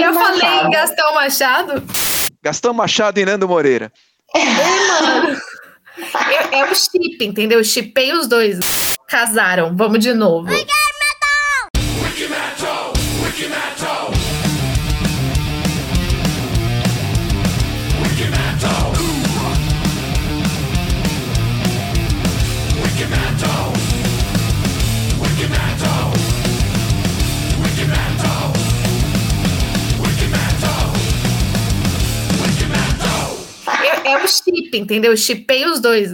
[0.00, 0.70] Eu falei.
[0.70, 1.82] Gastão Machado?
[2.42, 3.92] Gastão Machado e Nando Moreira.
[4.34, 4.40] É,
[6.58, 7.62] é o chip, entendeu?
[7.62, 8.58] Chipei os dois.
[9.08, 9.76] Casaram.
[9.76, 10.52] Vamos de novo.
[10.52, 10.64] É,
[34.12, 35.16] é o chip, entendeu?
[35.16, 36.10] Chipei os dois.